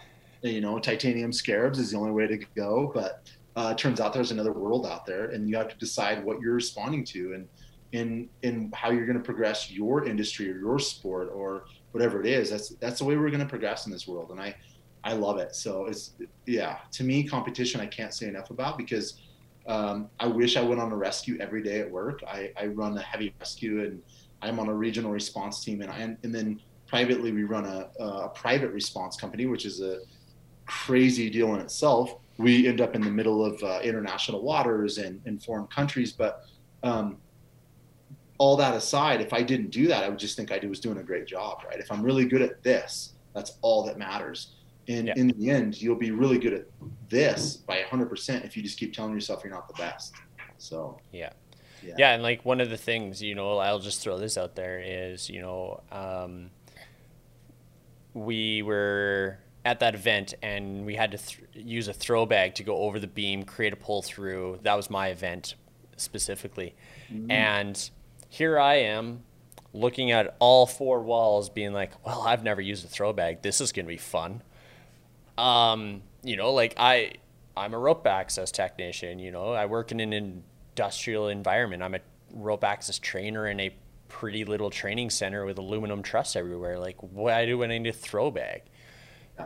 [0.42, 2.92] you know titanium scarabs is the only way to go.
[2.94, 6.40] But uh, turns out there's another world out there, and you have to decide what
[6.42, 7.48] you're responding to and
[7.92, 12.28] in in how you're going to progress your industry or your sport or whatever it
[12.28, 12.50] is.
[12.50, 14.56] That's that's the way we're going to progress in this world, and I
[15.04, 15.56] I love it.
[15.56, 16.14] So it's
[16.46, 19.20] yeah, to me, competition I can't say enough about because.
[19.68, 22.24] Um, I wish I went on a rescue every day at work.
[22.28, 24.02] I, I run a heavy rescue and
[24.42, 28.30] I'm on a regional response team, and I, and then privately we run a, a
[28.30, 30.00] private response company, which is a
[30.66, 32.16] crazy deal in itself.
[32.38, 36.46] We end up in the middle of uh, international waters and in foreign countries, but
[36.84, 37.18] um,
[38.42, 40.98] all that aside, if I didn't do that, I would just think I was doing
[40.98, 41.80] a great job, right?
[41.80, 44.54] If I'm really good at this, that's all that matters.
[44.88, 45.14] And yeah.
[45.16, 46.66] in the end, you'll be really good at
[47.08, 50.16] this by 100% if you just keep telling yourself you're not the best.
[50.58, 51.30] So, yeah.
[51.84, 51.94] Yeah.
[52.00, 52.14] yeah.
[52.14, 55.30] and like one of the things, you know, I'll just throw this out there is,
[55.30, 56.50] you know, um,
[58.16, 62.64] we were at that event and we had to th- use a throw bag to
[62.64, 64.58] go over the beam, create a pull through.
[64.64, 65.54] That was my event
[65.96, 66.74] specifically.
[67.14, 67.30] Mm-hmm.
[67.30, 67.92] And
[68.32, 69.24] here I am
[69.74, 73.41] looking at all four walls being like, well, I've never used a throw bag.
[73.41, 74.41] This is going to be fun.
[75.38, 77.15] Um, you know, like I,
[77.58, 81.84] I'm a rope access technician, you know, I work in an industrial environment.
[81.84, 82.00] I'm a
[82.34, 83.76] rope access trainer in a
[84.08, 86.80] pretty little training center with aluminum truss everywhere.
[86.80, 88.62] Like, why do I need a throw bag?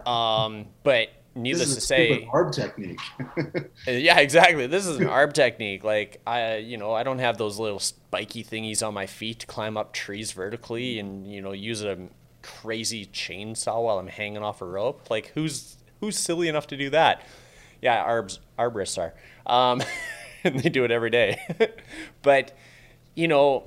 [0.06, 3.00] Um, but needless to say, arb technique.
[3.88, 4.68] Yeah, exactly.
[4.68, 5.84] This is an arb technique.
[5.84, 9.48] Like I, you know, I don't have those little spiky thingies on my feet to
[9.48, 12.08] climb up trees vertically and you know use a
[12.42, 15.10] crazy chainsaw while I'm hanging off a rope.
[15.10, 17.22] Like who's who's silly enough to do that?
[17.82, 19.14] Yeah, arbs arborists are,
[19.52, 19.84] um,
[20.44, 21.40] and they do it every day.
[22.22, 22.56] but
[23.14, 23.66] you know,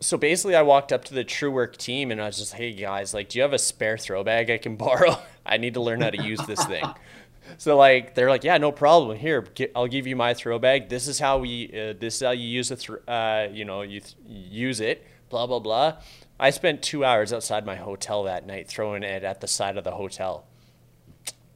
[0.00, 3.12] so basically I walked up to the TrueWork team and I was just, hey guys,
[3.12, 5.18] like, do you have a spare throw bag I can borrow?
[5.44, 6.84] I need to learn how to use this thing.
[7.58, 9.16] so like, they're like, yeah, no problem.
[9.16, 10.88] Here, get, I'll give you my throw bag.
[10.88, 12.80] This is how we, uh, this is how you use it.
[12.80, 15.06] Th- uh, you know, you th- use it.
[15.28, 15.98] Blah blah blah.
[16.40, 19.84] I spent two hours outside my hotel that night throwing it at the side of
[19.84, 20.46] the hotel.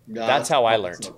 [0.06, 1.10] that's, that's how I learned.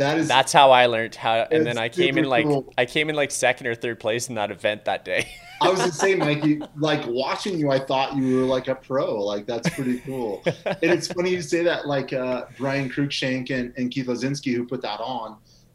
[0.00, 2.72] That is that's how I learned how and then I came in like cool.
[2.78, 5.30] I came in like second or third place in that event that day.
[5.60, 6.62] I was the same, Mikey.
[6.74, 9.22] Like watching you, I thought you were like a pro.
[9.22, 10.42] Like that's pretty cool.
[10.46, 11.86] and it's funny you say that.
[11.86, 15.32] Like uh, Brian Cruikshank and, and Keith Lozinski, who put that on.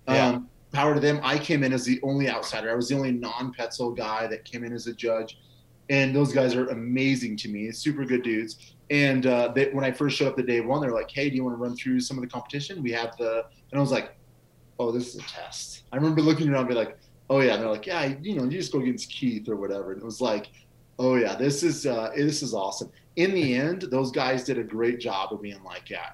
[0.07, 0.39] Um, yeah.
[0.71, 1.19] Power to them.
[1.21, 2.71] I came in as the only outsider.
[2.71, 5.37] I was the only non-Petzl guy that came in as a judge,
[5.91, 7.71] and those guys are amazing to me.
[7.71, 8.74] Super good dudes.
[8.89, 11.35] And uh, they, when I first showed up the day one, they're like, "Hey, do
[11.35, 12.83] you want to run through some of the competition?
[12.83, 14.15] We have the." And I was like,
[14.79, 16.97] "Oh, this is a test." I remember looking around, and be like,
[17.29, 19.91] oh yeah, and they're like, yeah, you know, you just go against Keith or whatever.
[19.91, 20.51] And it was like,
[20.99, 22.91] oh yeah, this is uh, this is awesome.
[23.15, 26.11] In the end, those guys did a great job of being like, yeah,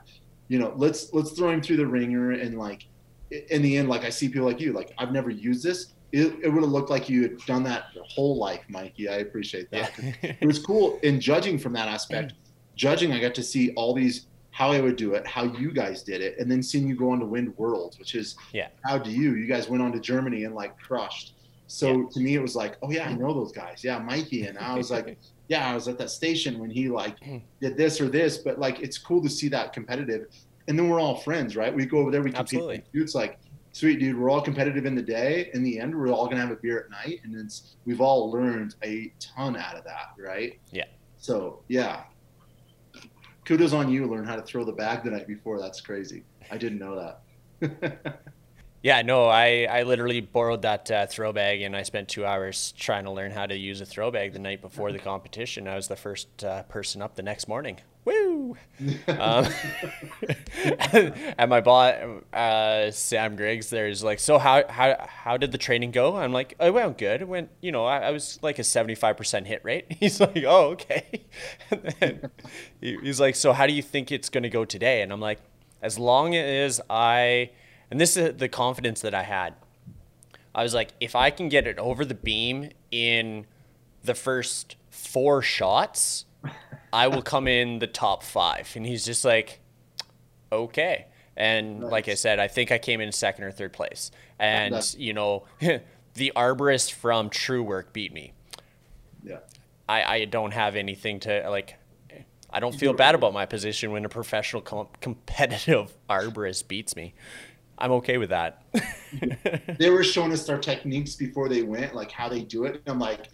[0.47, 2.86] you know, let's let's throw him through the ringer and like,
[3.31, 5.93] in the end, like I see people like you, like I've never used this.
[6.12, 9.07] It, it would have looked like you had done that your whole life, Mikey.
[9.07, 9.93] I appreciate that.
[9.97, 10.13] Yeah.
[10.41, 12.34] it was cool in judging from that aspect.
[12.82, 16.02] Judging, I got to see all these how I would do it, how you guys
[16.02, 18.70] did it, and then seeing you go on to win worlds, which is yeah.
[18.84, 19.36] how do you?
[19.36, 21.36] You guys went on to Germany and like crushed.
[21.67, 22.04] So yeah.
[22.10, 23.84] to me, it was like, oh yeah, I know those guys.
[23.84, 27.20] Yeah, Mikey, and I was like, yeah, I was at that station when he like
[27.20, 27.38] hmm.
[27.62, 28.39] did this or this.
[28.39, 30.26] But like, it's cool to see that competitive,
[30.67, 31.72] and then we're all friends, right?
[31.72, 32.62] We go over there, we compete.
[32.62, 32.84] Absolutely.
[32.94, 33.38] It's like,
[33.74, 35.52] sweet dude, we're all competitive in the day.
[35.54, 38.32] In the end, we're all gonna have a beer at night, and it's we've all
[38.32, 40.60] learned a ton out of that, right?
[40.72, 40.86] Yeah.
[41.20, 42.06] So yeah,
[43.45, 45.60] kudos on you learn how to throw the bag the night before.
[45.60, 46.23] That's crazy.
[46.49, 47.15] I didn't know
[47.62, 48.21] that.
[48.84, 52.73] yeah, no, I, I literally borrowed that uh, throw bag and I spent two hours
[52.77, 55.67] trying to learn how to use a throw bag the night before the competition.
[55.67, 57.80] I was the first uh, person up the next morning.
[58.04, 58.58] Woo!
[59.08, 59.48] um,
[61.38, 61.94] and my boss,
[62.34, 66.18] uh, Sam Griggs, there's like, so how, how, how did the training go?
[66.18, 67.22] I'm like, oh, it went good.
[67.22, 69.86] It went, you know, I, I was like a 75% hit rate.
[70.00, 71.26] He's like, oh, okay.
[72.82, 75.04] he, he's like, so how do you think it's going to go today?
[75.04, 75.40] And I'm like,
[75.82, 77.52] as long as I,
[77.92, 79.54] and this is the confidence that I had.
[80.54, 83.46] I was like, if I can get it over the beam in
[84.04, 86.26] the first four shots,
[86.93, 88.71] I will come in the top five.
[88.75, 89.60] And he's just like,
[90.51, 91.08] okay.
[91.38, 91.91] And nice.
[91.91, 94.12] like I said, I think I came in second or third place.
[94.39, 98.34] And, you know, the arborist from True Work beat me.
[99.23, 99.39] Yeah.
[99.88, 101.77] I, I don't have anything to, like,
[102.54, 107.13] I don't feel bad about my position when a professional com- competitive arborist beats me.
[107.77, 108.63] I'm okay with that.
[109.80, 112.75] they were showing us their techniques before they went, like how they do it.
[112.75, 113.30] And I'm like,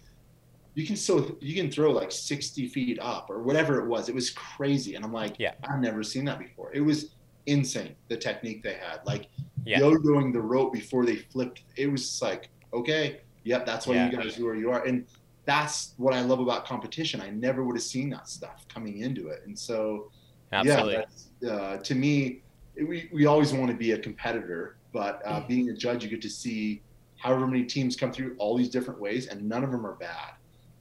[0.78, 4.08] you can still you can throw like 60 feet up or whatever it was.
[4.08, 6.70] It was crazy, and I'm like, yeah, I've never seen that before.
[6.72, 7.10] It was
[7.46, 9.26] insane the technique they had, like
[9.64, 9.80] yeah.
[9.80, 11.62] yo-yoing the rope before they flipped.
[11.74, 14.08] It was like, okay, yep, that's why yeah.
[14.08, 15.04] you guys are where you are, and
[15.46, 17.20] that's what I love about competition.
[17.20, 20.12] I never would have seen that stuff coming into it, and so
[20.52, 21.04] Absolutely.
[21.40, 22.42] yeah, uh, to me,
[22.76, 25.48] we we always want to be a competitor, but uh, mm.
[25.48, 26.82] being a judge, you get to see
[27.16, 30.37] however many teams come through all these different ways, and none of them are bad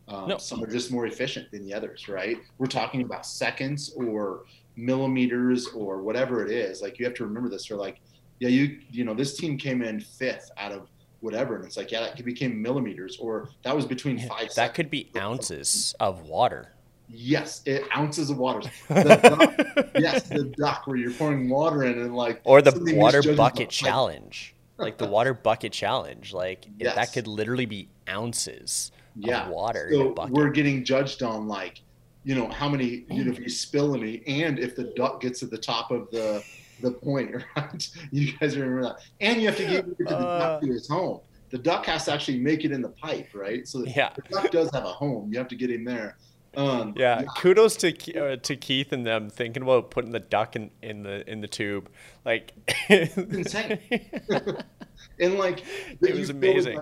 [0.08, 0.38] Um, No.
[0.38, 2.38] Some are just more efficient than the others, right?
[2.58, 4.44] We're talking about seconds or
[4.76, 6.82] millimeters or whatever it is.
[6.82, 7.70] Like you have to remember this.
[7.70, 8.00] Or like,
[8.40, 10.88] yeah, you you know this team came in fifth out of
[11.20, 14.54] whatever, and it's like yeah, that became millimeters, or that was between five.
[14.56, 16.74] that could be ounces of water.
[17.10, 18.70] Yes, it, ounces of water.
[18.90, 23.22] The duck, yes, the duck where you're pouring water in and like Or the water
[23.36, 24.54] bucket challenge.
[24.78, 26.34] Like the water bucket challenge.
[26.34, 29.50] Like if that could literally be ounces yeah.
[29.50, 31.82] water So we're getting judged on like,
[32.24, 35.40] you know, how many, you know, if you spill any, and if the duck gets
[35.40, 36.44] to the top of the
[36.82, 37.90] the point, right?
[38.12, 40.40] You guys remember that, and you have to get to the Uh.
[40.40, 41.22] duck to his home.
[41.50, 43.66] The duck has to actually make it in the pipe, right?
[43.68, 44.12] So the, Yeah.
[44.16, 45.32] the duck does have a home.
[45.32, 46.18] You have to get him there.
[46.58, 50.72] Um, Yeah, kudos to uh, to Keith and them thinking about putting the duck in,
[50.82, 51.90] in the in the tube.
[52.26, 52.52] Like
[52.90, 53.80] insane.
[55.20, 55.64] and like
[56.02, 56.80] It was amazing.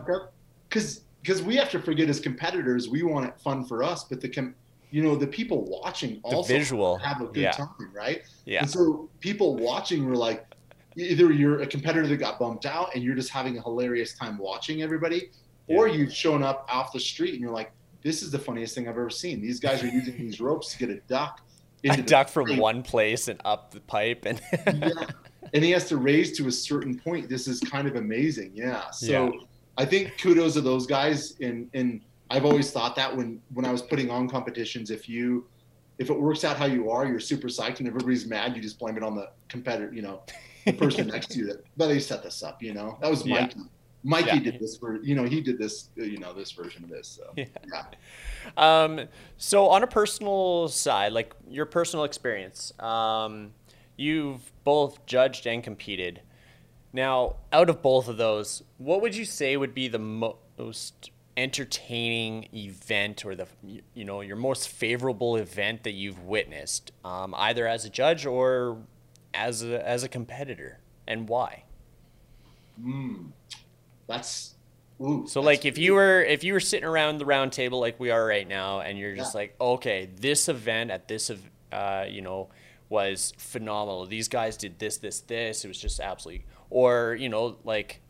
[0.67, 4.21] because because we have to forget as competitors we want it fun for us but
[4.21, 4.53] the com-
[4.91, 7.51] you know the people watching The also visual, have a good yeah.
[7.51, 10.45] time right yeah, and so people watching were like
[10.95, 14.37] either you're a competitor that got bumped out and you're just having a hilarious time
[14.37, 15.31] watching everybody
[15.67, 17.71] or you've shown up off the street and you're like
[18.03, 20.77] this is the funniest thing i've ever seen these guys are using these ropes to
[20.77, 21.41] get a duck
[21.83, 24.89] a into the duck from one place and up the pipe and yeah.
[25.53, 27.29] And he has to raise to a certain point.
[27.29, 28.51] This is kind of amazing.
[28.55, 28.89] Yeah.
[28.89, 29.39] So Yeah.
[29.77, 31.35] I think kudos to those guys.
[31.41, 35.47] And and I've always thought that when when I was putting on competitions, if you
[35.97, 38.77] if it works out how you are, you're super psyched and everybody's mad, you just
[38.79, 40.23] blame it on the competitor, you know,
[40.65, 42.97] the person next to you that but they set this up, you know.
[43.01, 43.41] That was Yeah.
[43.41, 43.59] Mikey.
[44.03, 44.39] Mikey Yeah.
[44.51, 47.07] did this for you know, he did this, uh, you know, this version of this.
[47.07, 47.45] So Yeah.
[47.73, 47.85] yeah.
[48.57, 49.07] Um,
[49.37, 53.53] so on a personal side, like your personal experience, um,
[53.97, 56.21] you've both judged and competed.
[56.95, 61.11] Now, out of both of those, what would you say would be the mo- most
[61.35, 63.47] entertaining event, or the
[63.93, 68.77] you know your most favorable event that you've witnessed, um, either as a judge or
[69.33, 71.63] as a as a competitor, and why?
[72.81, 73.31] Mm.
[74.07, 74.55] That's
[75.01, 77.99] ooh, So like if you were if you were sitting around the round table like
[77.99, 79.39] we are right now and you're just Yeah.
[79.41, 81.29] like okay this event at this
[81.73, 82.47] uh, you know
[82.87, 87.57] was phenomenal these guys did this this this it was just absolutely or you know
[87.63, 88.01] like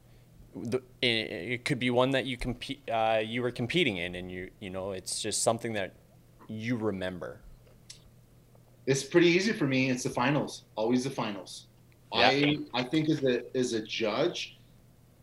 [0.56, 4.32] the, it, it could be one that you compete uh, you were competing in and
[4.32, 5.94] you you know it's just something that
[6.48, 7.39] you remember
[8.86, 9.89] It's pretty easy for me.
[9.89, 10.63] It's the finals.
[10.76, 11.68] Always the finals.
[12.13, 12.28] Yeah.
[12.28, 14.58] I I think as a as a judge,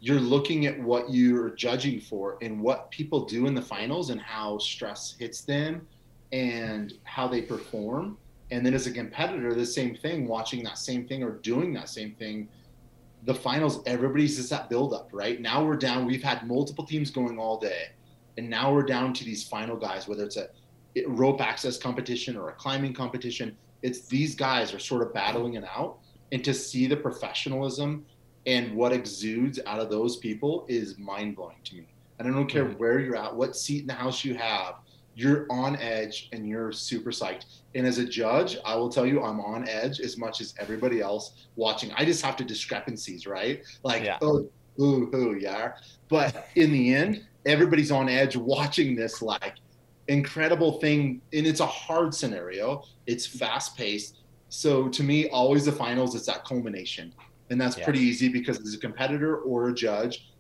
[0.01, 4.21] you're looking at what you're judging for and what people do in the finals and
[4.21, 5.87] how stress hits them
[6.33, 8.19] and how they perform.
[8.51, 11.89] And then as a competitor, the same thing, watching that same thing or doing that
[11.89, 12.49] same thing.
[13.25, 15.41] The finals, everybody's just that build up, right?
[15.41, 16.07] Now we're down.
[16.07, 17.89] We've had multiple teams going all day.
[18.37, 20.49] And now we're down to these final guys, whether it's a
[21.07, 23.57] rope access competition or a climbing competition.
[23.83, 25.99] It's these guys are sort of battling it out.
[26.33, 28.07] And to see the professionalism
[28.47, 31.87] and what exudes out of those people is mind blowing to me.
[32.19, 34.77] And I don't care where you're at, what seat in the house you have,
[35.15, 37.45] you're on edge and you're super psyched.
[37.75, 41.01] And as a judge, I will tell you, I'm on edge as much as everybody
[41.01, 41.93] else watching.
[41.97, 43.63] I just have to discrepancies, right?
[43.83, 44.19] Like, Yeah.
[44.23, 44.49] oh,
[44.81, 45.73] ooh, ooh, yeah.
[46.09, 49.55] But in the end, everybody's on edge watching this like
[50.09, 51.21] incredible thing.
[51.33, 52.83] And it's a hard scenario.
[53.07, 54.19] It's fast paced.
[54.49, 57.13] So to me, always the finals, it's that culmination.
[57.51, 57.85] And that's Yeah.
[57.85, 60.31] pretty easy because as a competitor or a judge,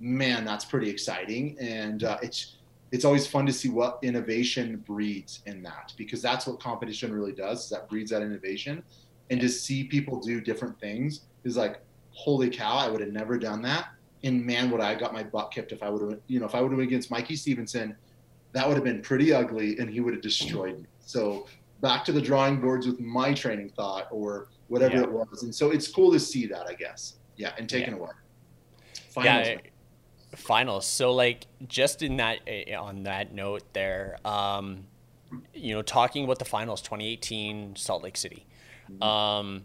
[0.00, 1.56] man, that's pretty exciting.
[1.60, 2.56] And uh, it's
[2.92, 7.32] it's always fun to see what innovation breeds in that because that's what competition really
[7.32, 8.82] does is that breeds that innovation.
[9.30, 13.36] And to see people do different things is like holy cow i would have never
[13.38, 13.88] done that.
[14.22, 16.54] And man would i got my butt kicked if i would have you know if
[16.54, 17.96] i would have against mikey stevenson
[18.52, 20.86] that would have been pretty ugly and he would have destroyed me.
[21.00, 21.46] So
[21.80, 25.02] back to the drawing boards with my training thought or whatever Yeah.
[25.02, 25.42] it was.
[25.42, 27.16] And so it's cool to see that i guess.
[27.36, 28.00] Yeah and taken Yeah.
[28.00, 28.10] away.
[29.10, 29.56] Finals, yeah
[30.36, 30.86] finals.
[30.86, 34.84] So like just in that eh, on that note there um
[35.52, 38.46] you know talking about the finals 2018 salt lake city.
[39.00, 39.64] Um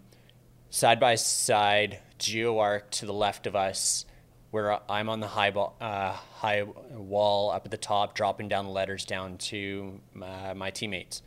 [0.70, 4.06] side by side geoarc to the left of us
[4.52, 8.66] where i'm on the high ball, uh, high wall up at the top dropping down
[8.66, 11.22] the letters down to uh, my teammates.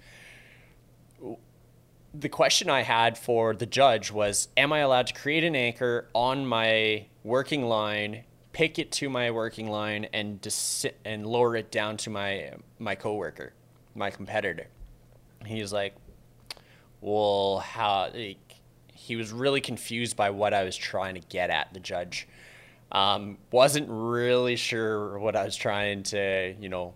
[2.14, 6.08] The question I had for the judge was Am I allowed to create an anchor
[6.14, 11.70] on my working line, pick it to my working line, and dis- and lower it
[11.70, 13.52] down to my my coworker,
[13.94, 14.66] my competitor?
[15.44, 15.94] He's like,
[17.00, 18.10] Well, how?
[18.14, 18.38] Like,
[18.92, 21.74] he was really confused by what I was trying to get at.
[21.74, 22.28] The judge
[22.92, 26.94] um, wasn't really sure what I was trying to, you know,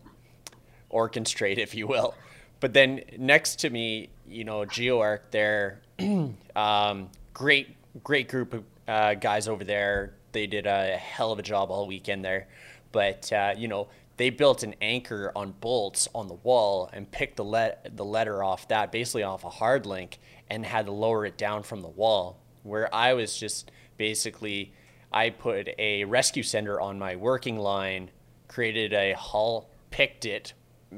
[0.92, 2.14] orchestrate, if you will.
[2.61, 5.80] But then next to me, you know, GeoArk, there,
[6.57, 10.14] um, great, great group of uh, guys over there.
[10.37, 12.47] They did a hell of a job all weekend there.
[12.93, 17.37] But, uh, you know, they built an anchor on bolts on the wall and picked
[17.37, 20.18] the, let- the letter off that, basically off a hard link,
[20.51, 22.39] and had to lower it down from the wall.
[22.64, 24.74] Where I was just basically,
[25.11, 28.11] I put a Rescucender on my working line,
[28.47, 30.53] created a hull, picked it,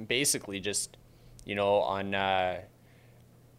[0.08, 0.96] basically just,
[1.44, 2.62] you know, on uh,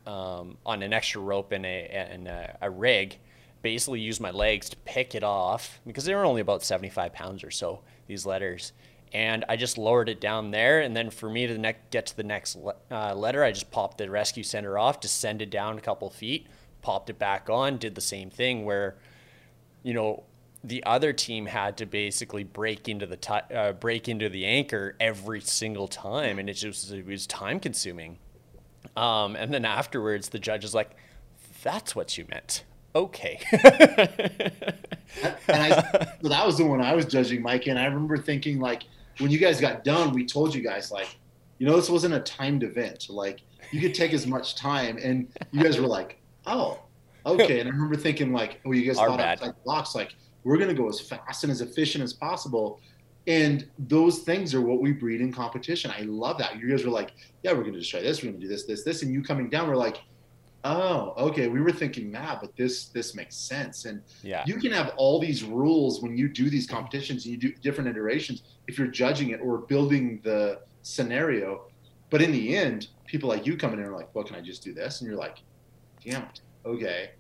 [0.06, 3.18] um, on an extra rope and a and a, a rig,
[3.62, 7.44] basically used my legs to pick it off because they were only about 75 pounds
[7.44, 7.82] or so.
[8.08, 8.74] These letters,
[9.14, 10.82] and I just lowered it down there.
[10.82, 13.72] And then for me to ne- get to the next le- uh, letter, I just
[13.72, 16.48] popped the Rescucender off, descended down a couple feet,
[16.82, 18.98] popped it back on, did the same thing where,
[19.84, 20.24] you know,
[20.64, 24.96] the other team had to basically break into the t- uh, break into the anchor
[25.00, 28.18] every single time, and it just it was time consuming.
[28.98, 30.92] Um, and then afterwards, the judge is like,
[31.64, 32.66] "That's what you meant."
[32.96, 33.40] Okay.
[35.48, 35.70] and I,
[36.22, 37.68] so that was the one I was judging, Mike.
[37.68, 38.84] And I remember thinking, like,
[39.20, 41.18] when you guys got done, we told you guys, like,
[41.58, 43.08] you know, this wasn't a timed event.
[43.10, 44.98] Like, you could take as much time.
[44.98, 46.80] And you guys were like, oh,
[47.26, 47.60] okay.
[47.60, 49.40] And I remember thinking, like, oh, you guys Our thought bad.
[49.40, 49.94] outside the box.
[49.94, 52.80] Like, we're going to go as fast and as efficient as possible.
[53.28, 55.92] And those things are what we breed in competition.
[55.96, 56.58] I love that.
[56.58, 57.12] You guys were like,
[57.44, 58.24] yeah, we're going to just try this.
[58.24, 59.04] We're going to do this, this, this.
[59.04, 60.02] And you coming down, we're like,
[60.64, 61.48] oh, okay.
[61.48, 63.86] We were thinking that, but this, this makes sense.
[63.86, 64.44] And yeah.
[64.46, 67.90] you can have all these rules when you do these competitions and you do different
[67.90, 71.66] iterations if you're judging it or building the scenario
[72.10, 74.42] but in the end people like you come in and are like well can i
[74.42, 75.40] just do this and you're like
[76.04, 77.12] damn it okay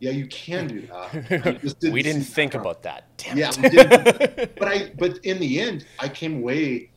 [0.00, 2.60] yeah you can do that just we didn't think that.
[2.60, 3.04] about that.
[3.16, 4.56] Damn Yeah, didn't.
[4.58, 6.90] but i but in the end i came away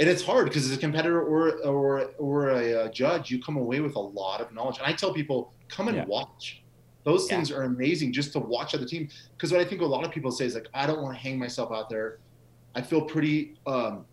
[0.00, 3.56] and it's hard because as a competitor or or or a, uh judge you come
[3.56, 4.78] away with a lot of knowledge.
[4.78, 6.06] And i tell people come and Yeah.
[6.06, 6.64] watch.
[7.04, 7.36] Those Yeah.
[7.36, 9.12] things are amazing just to watch other teams.
[9.36, 11.20] Because what i think a lot of people say is like i don't want to
[11.20, 12.18] hang myself out there.
[12.74, 14.06] I feel pretty um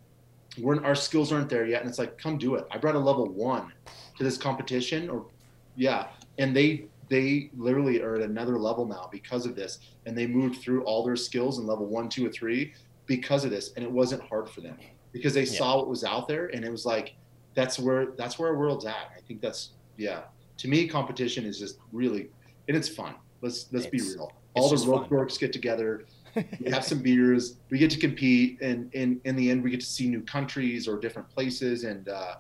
[0.60, 1.82] we're our skills aren't there yet.
[1.82, 2.66] And it's like come do it.
[2.72, 3.72] I brought a level one
[4.18, 5.28] to this competition or
[5.76, 6.08] yeah.
[6.38, 9.80] And they they literally are at another level now because of this.
[10.06, 12.74] And they moved through all their skills in level one two or three
[13.06, 13.72] because of this.
[13.76, 14.78] And it wasn't hard for them
[15.12, 15.58] because they Yeah.
[15.58, 17.16] saw what was out there and it was like
[17.56, 20.24] that's where that's where our world's at i think that's yeah
[20.58, 22.30] to me competition is just really
[22.68, 26.06] and it's fun let's let's be real all the rope dorks get together
[26.36, 29.80] we have some beers we get to compete and in in the end we get
[29.80, 32.36] to see new countries or different places and uh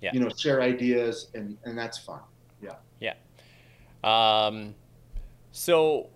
[0.00, 0.10] Yeah.
[0.12, 2.20] you know share ideas and and that's fun
[2.62, 2.76] Yeah.
[3.00, 3.14] Yeah.
[4.04, 4.74] Um,
[5.50, 6.10] so,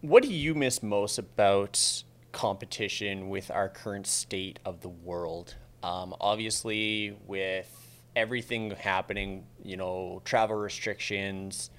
[0.00, 2.02] what do you miss most about
[2.38, 5.56] competition with our current state of the world?
[5.82, 7.68] Um, obviously, with
[8.14, 11.70] everything happening, you know, travel restrictions,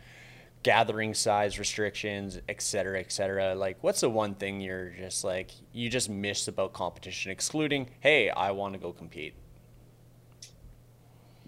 [0.63, 3.55] gathering size restrictions, et cetera, et cetera.
[3.55, 8.29] Like, what's the one thing you're just like, you just miss about competition, excluding, hey,
[8.29, 9.33] I want to go compete?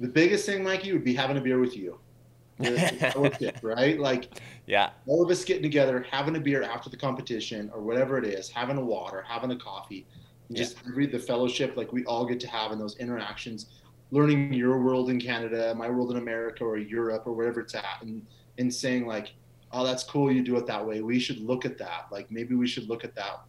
[0.02, 1.98] the biggest thing mikey would be having a beer with you
[2.60, 4.30] fellowship, right like
[4.72, 4.92] Yeah.
[5.06, 8.48] all of us getting together, having a beer after the competition or whatever it is,
[8.48, 10.08] having a water, having a coffee,
[10.48, 13.66] and just read the fellowship like we all get to have in those interactions,
[14.12, 18.02] learning your world in Canada, my world in America or Europe or wherever it's at,
[18.02, 18.26] and
[18.60, 19.34] and saying like,
[19.74, 21.02] oh, that's cool, you do it that way.
[21.02, 22.06] We should look at that.
[22.10, 23.42] Like maybe we should look at that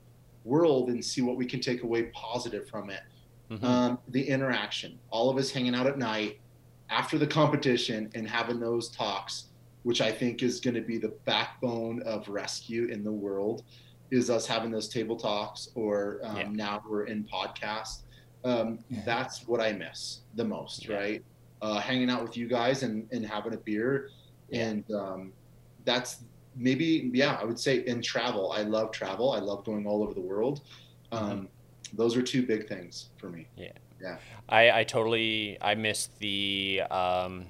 [0.43, 3.03] world and see what we can take away positive from it.
[3.49, 3.62] Mhm.
[3.62, 6.41] Um, the interaction, all of us hanging out at night
[6.91, 9.51] after the competition and having those talks
[9.83, 13.64] which I think is going to be the backbone of rescue in the world,
[14.11, 16.49] is us having those table talks, or um, Yeah.
[16.51, 18.03] now we're in podcast.
[18.45, 20.97] Um, that's what I miss the most, Yeah.
[20.97, 21.24] right?
[21.62, 24.11] Uh, hanging out with you guys and, and having a beer,
[24.53, 25.33] and um,
[25.85, 26.24] that's
[26.57, 28.53] maybe yeah, I would say in travel.
[28.53, 29.33] I love travel.
[29.33, 30.62] I love going all over the world.
[31.12, 31.24] Mm-hmm.
[31.24, 31.49] Um,
[31.95, 33.47] Those are two big things for me.
[33.57, 34.16] Yeah,
[34.49, 37.47] I, I totally I miss the um,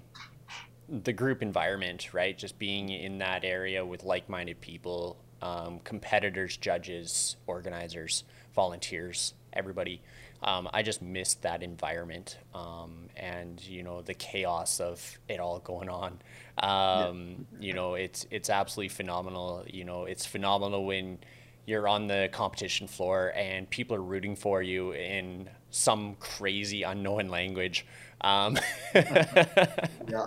[0.93, 2.36] the group environment, right?
[2.36, 8.24] Just being in that area with like-minded people, um, competitors, judges, organizers,
[8.55, 10.03] volunteers, everybody.
[10.43, 15.61] Um, I just miss that environment um, and you know the chaos of it all
[15.61, 16.18] going on.
[16.59, 19.64] Um, You know, it's it's absolutely phenomenal.
[19.68, 21.18] You know, it's phenomenal when
[21.64, 27.28] you're on the competition floor and people are rooting for you in some crazy unknown
[27.28, 27.86] language.
[28.23, 28.57] Um,
[28.95, 30.27] Yeah.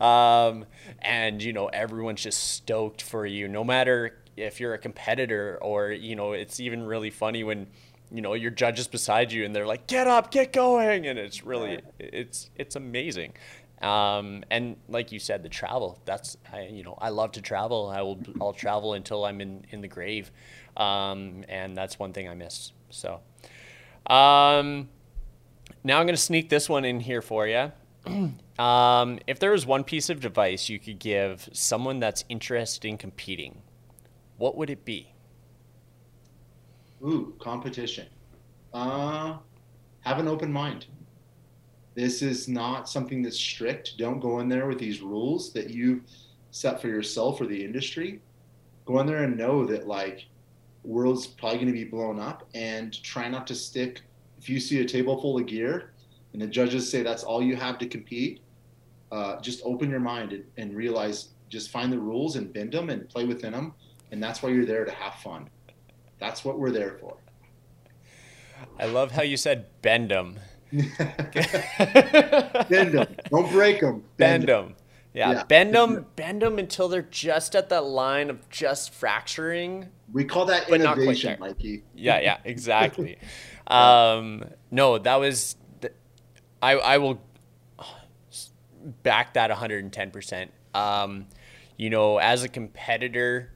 [0.00, 0.64] um,
[1.02, 5.90] and you know everyone's just stoked for you, no matter if you're a competitor or
[5.90, 7.66] you know it's even really funny when
[8.12, 11.42] you know your judges beside you and they're like get up get going and it's
[11.44, 13.32] really it's it's amazing.
[13.82, 17.88] Um, and like you said the travel that's I, you know i love to travel.
[17.88, 20.30] I will i'll travel until i'm in in the grave.
[20.76, 23.20] Um, and that's one thing i miss so.
[24.06, 24.88] Um,
[25.86, 27.72] now i'm going to sneak this one in here for you
[28.62, 32.96] um, if there was one piece of advice you could give someone that's interested in
[32.96, 33.62] competing
[34.38, 35.12] what would it be
[37.02, 38.06] Ooh, competition.
[38.72, 39.36] Uh,
[40.00, 40.86] have an open mind.
[41.94, 43.94] This is not something that's strict.
[43.98, 46.02] Don't go in there with these rules that you
[46.50, 48.20] set for yourself or the industry.
[48.86, 50.26] Go in there and know that like
[50.84, 54.02] world's probably going to be blown up and try not to stick
[54.46, 55.90] if you see a table full of gear
[56.32, 58.42] and the judges say that's all you have to compete
[59.10, 62.88] uh, just open your mind and, and realize just find the rules and bend them
[62.88, 63.74] and play within them
[64.12, 65.50] and that's why you're there to have fun
[66.18, 67.16] that's what we're there for.
[68.78, 70.38] I love how you said bend them.
[70.72, 70.92] bend
[72.92, 73.16] them.
[73.30, 74.02] Don't break them.
[74.16, 74.74] Bend, bend them.
[75.12, 79.88] Yeah, yeah, bend them, bend them until they're just at that line of just fracturing.
[80.12, 81.84] We call that innovation, Mikey.
[81.94, 83.18] yeah, yeah, exactly.
[83.66, 85.56] um, no, that was.
[85.80, 85.92] The,
[86.62, 87.20] I I will
[89.02, 90.10] back that 110.
[90.10, 91.26] percent um,
[91.76, 93.52] You know, as a competitor,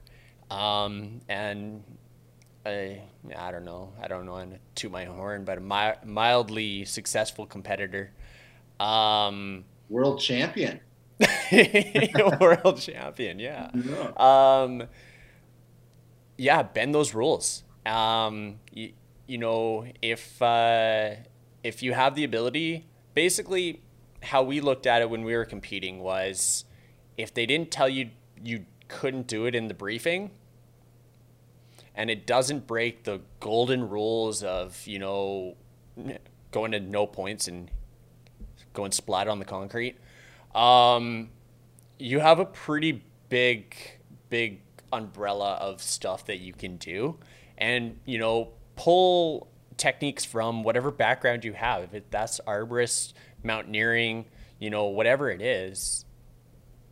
[0.50, 1.82] um, and
[2.66, 3.02] a
[3.36, 7.46] I don't know I don't know and to my horn, but a mi- mildly successful
[7.46, 8.12] competitor.
[8.78, 10.80] Um, world champion.
[12.40, 13.70] world champion, yeah.
[13.74, 14.12] Yeah.
[14.16, 14.84] Um,
[16.38, 17.64] yeah, bend those rules.
[17.84, 18.92] Um, you,
[19.30, 21.10] you know, if uh,
[21.62, 23.80] if you have the ability, basically,
[24.24, 26.64] how we looked at it when we were competing was,
[27.16, 28.10] if they didn't tell you
[28.42, 30.32] you couldn't do it in the briefing,
[31.94, 35.54] and it doesn't break the golden rules of you know
[36.50, 37.70] going to no points and
[38.72, 39.96] going splat on the concrete.
[40.56, 41.28] Um,
[42.00, 43.76] you have a pretty big,
[44.28, 44.60] big
[44.92, 47.16] umbrella of stuff that you can do,
[47.56, 51.82] and you know pull techniques from whatever background you have.
[51.84, 53.12] If it, that's arborist,
[53.42, 54.24] mountaineering,
[54.58, 56.06] you know whatever it is,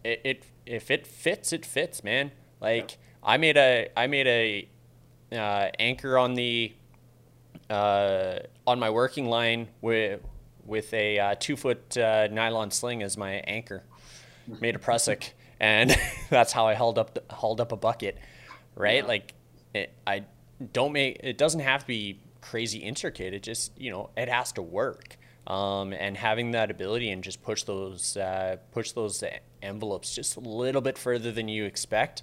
[0.04, 2.30] it, it if it fits, it fits, man.
[2.60, 4.68] Like I made a I made a
[5.34, 6.74] uh, anchor on the
[7.70, 10.20] uh, on my working line with
[10.66, 13.82] with a uh, two foot uh, nylon sling as my anchor.
[14.60, 15.96] Made a prusik, and
[16.30, 18.18] that's how I held up the, hauled up a bucket.
[18.74, 19.08] Right, yeah.
[19.08, 19.34] like
[19.74, 20.24] it, I
[20.72, 23.34] don't make it doesn't have to be crazy intricate.
[23.34, 25.16] It just you know it has to work.
[25.46, 29.24] Um, and having that ability and just push those uh, push those
[29.62, 32.22] envelopes just a little bit further than you expect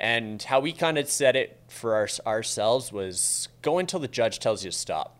[0.00, 4.38] and how we kind of said it for our, ourselves was go until the judge
[4.38, 5.18] tells you to stop.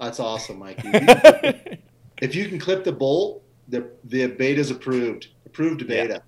[0.00, 0.88] That's awesome, Mikey.
[2.22, 5.28] if you can clip the bolt, the the beta is approved.
[5.44, 6.14] Approved beta.
[6.14, 6.18] Yeah.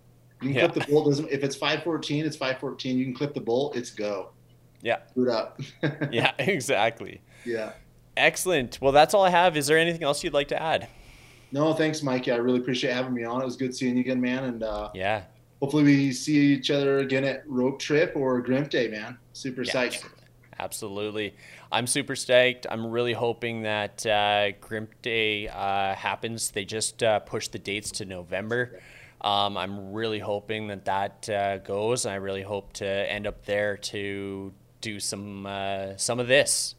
[0.41, 0.68] You can yeah.
[0.68, 1.07] clip the bolt.
[1.07, 2.99] Doesn't if it's five fourteen, it's five fourteen.
[2.99, 3.76] You can clip the bolt.
[3.76, 4.30] It's go.
[4.82, 5.01] Yeah.
[5.14, 5.61] Boot up.
[6.11, 7.20] yeah, exactly.
[7.45, 7.72] Yeah.
[8.16, 8.78] Excellent.
[8.80, 9.57] Well, that's all I have.
[9.57, 10.88] Is there anything else you'd like to add?
[11.53, 12.32] No, thanks, Mikey.
[12.32, 13.43] I really appreciate having me on.
[13.43, 14.45] It was good seeing you again, man.
[14.45, 15.24] And uh, yeah,
[15.61, 19.18] hopefully we see each other again at Rope Trip or Grimp Day, man.
[19.32, 20.09] Super yeah, psyched.
[20.59, 21.34] Absolutely.
[21.72, 22.66] I'm super stoked.
[22.70, 26.51] I'm really hoping that uh, Grimp Day uh, happens.
[26.51, 28.80] They just uh, pushed the dates to November.
[29.20, 32.06] Um, I'm really hoping that that uh, goes.
[32.06, 36.74] I really hope to end up there to do some uh, some of this,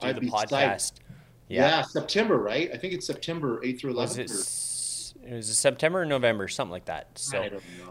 [0.00, 0.94] do I'd the podcast.
[1.48, 1.68] Yeah.
[1.68, 1.82] yeah.
[1.82, 2.70] September, right?
[2.72, 4.64] I think it's September 8th through 11th
[5.26, 7.08] it was September or November, something like that.
[7.14, 7.48] So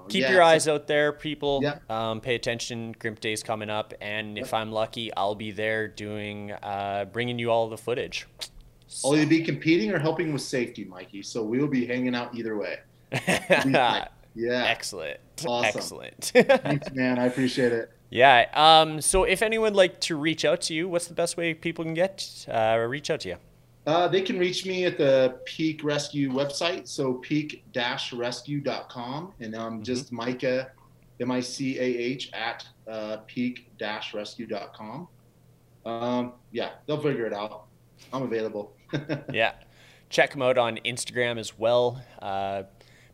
[0.08, 1.62] keep yeah, your eyes out there, people.
[1.64, 1.80] Yeah.
[1.90, 2.94] Um, pay attention.
[3.00, 7.50] Grimp Day's coming up, and if I'm lucky, I'll be there doing, uh, bringing you
[7.50, 8.28] all the footage.
[8.88, 9.10] So.
[9.10, 11.24] Will you be competing or helping with safety, Mikey?
[11.24, 12.80] So we'll be hanging out either way.
[13.66, 14.08] yeah.
[14.36, 15.20] Excellent.
[15.46, 15.72] Awesome.
[15.76, 16.32] Excellent.
[16.34, 17.20] Thanks, man.
[17.20, 17.92] I appreciate it.
[18.10, 18.48] Yeah.
[18.54, 21.54] Um, so if anyone would like to reach out to you, what's the best way
[21.54, 23.38] people can get uh, reach out to you?
[23.86, 29.84] Uh, they can reach me at the Peak Rescue website, so peak-rescue.com, and um, mm-hmm.
[29.84, 30.72] just Micah,
[31.20, 35.08] M-I-C-A-H at uh, peak-rescue.com.
[35.86, 37.66] Um, yeah, they'll figure it out.
[38.14, 38.74] I'm available.
[39.34, 39.56] yeah,
[40.10, 42.02] check them out on Instagram as well.
[42.22, 42.64] Uh,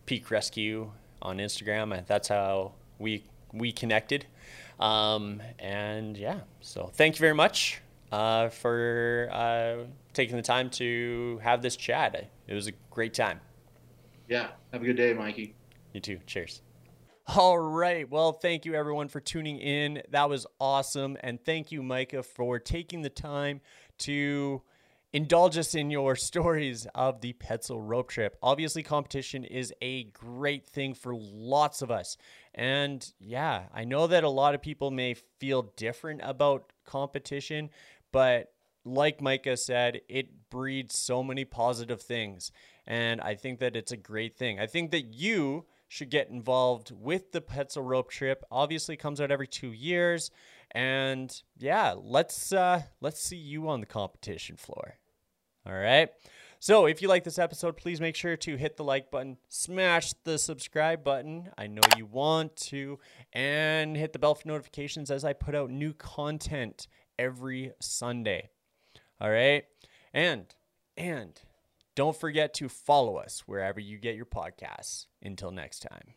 [0.10, 0.90] Peak Rescue
[1.22, 2.04] on Instagram.
[2.08, 4.26] That's how we we connected.
[4.80, 7.80] Um, and yeah, so thank you very much
[8.12, 9.84] uh, for uh,
[10.14, 12.28] taking the time to have this chat.
[12.48, 13.40] It was a great time.
[14.28, 14.48] Yeah.
[14.74, 15.54] Have a good day, Mikey.
[15.94, 16.20] You too.
[16.26, 16.64] Cheers.
[17.28, 18.10] All right.
[18.10, 20.02] Well, thank you everyone for tuning in.
[20.10, 21.18] That was awesome.
[21.22, 23.62] And thank you, Micah, for taking the time
[24.00, 24.64] to
[25.14, 28.38] indulge us in your stories of the Petzl rope trip.
[28.42, 32.18] Obviously, competition is a great thing for lots of us.
[32.54, 37.70] And yeah, I know that a lot of people may feel different about competition,
[38.12, 38.54] but
[38.86, 42.52] like Micah said, it breeds so many positive things.
[42.88, 44.60] And I think that it's a great thing.
[44.60, 48.44] I think that you should get involved with the Petzl rope trip.
[48.52, 50.32] Obviously comes out every 2 years
[50.72, 54.99] and yeah, let's uh let's see you on the competition floor.
[55.70, 56.10] All right.
[56.62, 60.14] So, if you like this episode, please make sure to hit the like button, smash
[60.26, 61.50] the subscribe button.
[61.58, 63.00] I know you want to,
[63.32, 68.50] and hit the bell for notifications as I put out new content every Sunday.
[69.22, 69.64] All right.
[70.14, 70.54] And,
[70.98, 71.40] and
[71.96, 75.06] don't forget to follow us wherever you get your podcasts.
[75.22, 76.16] Until next time.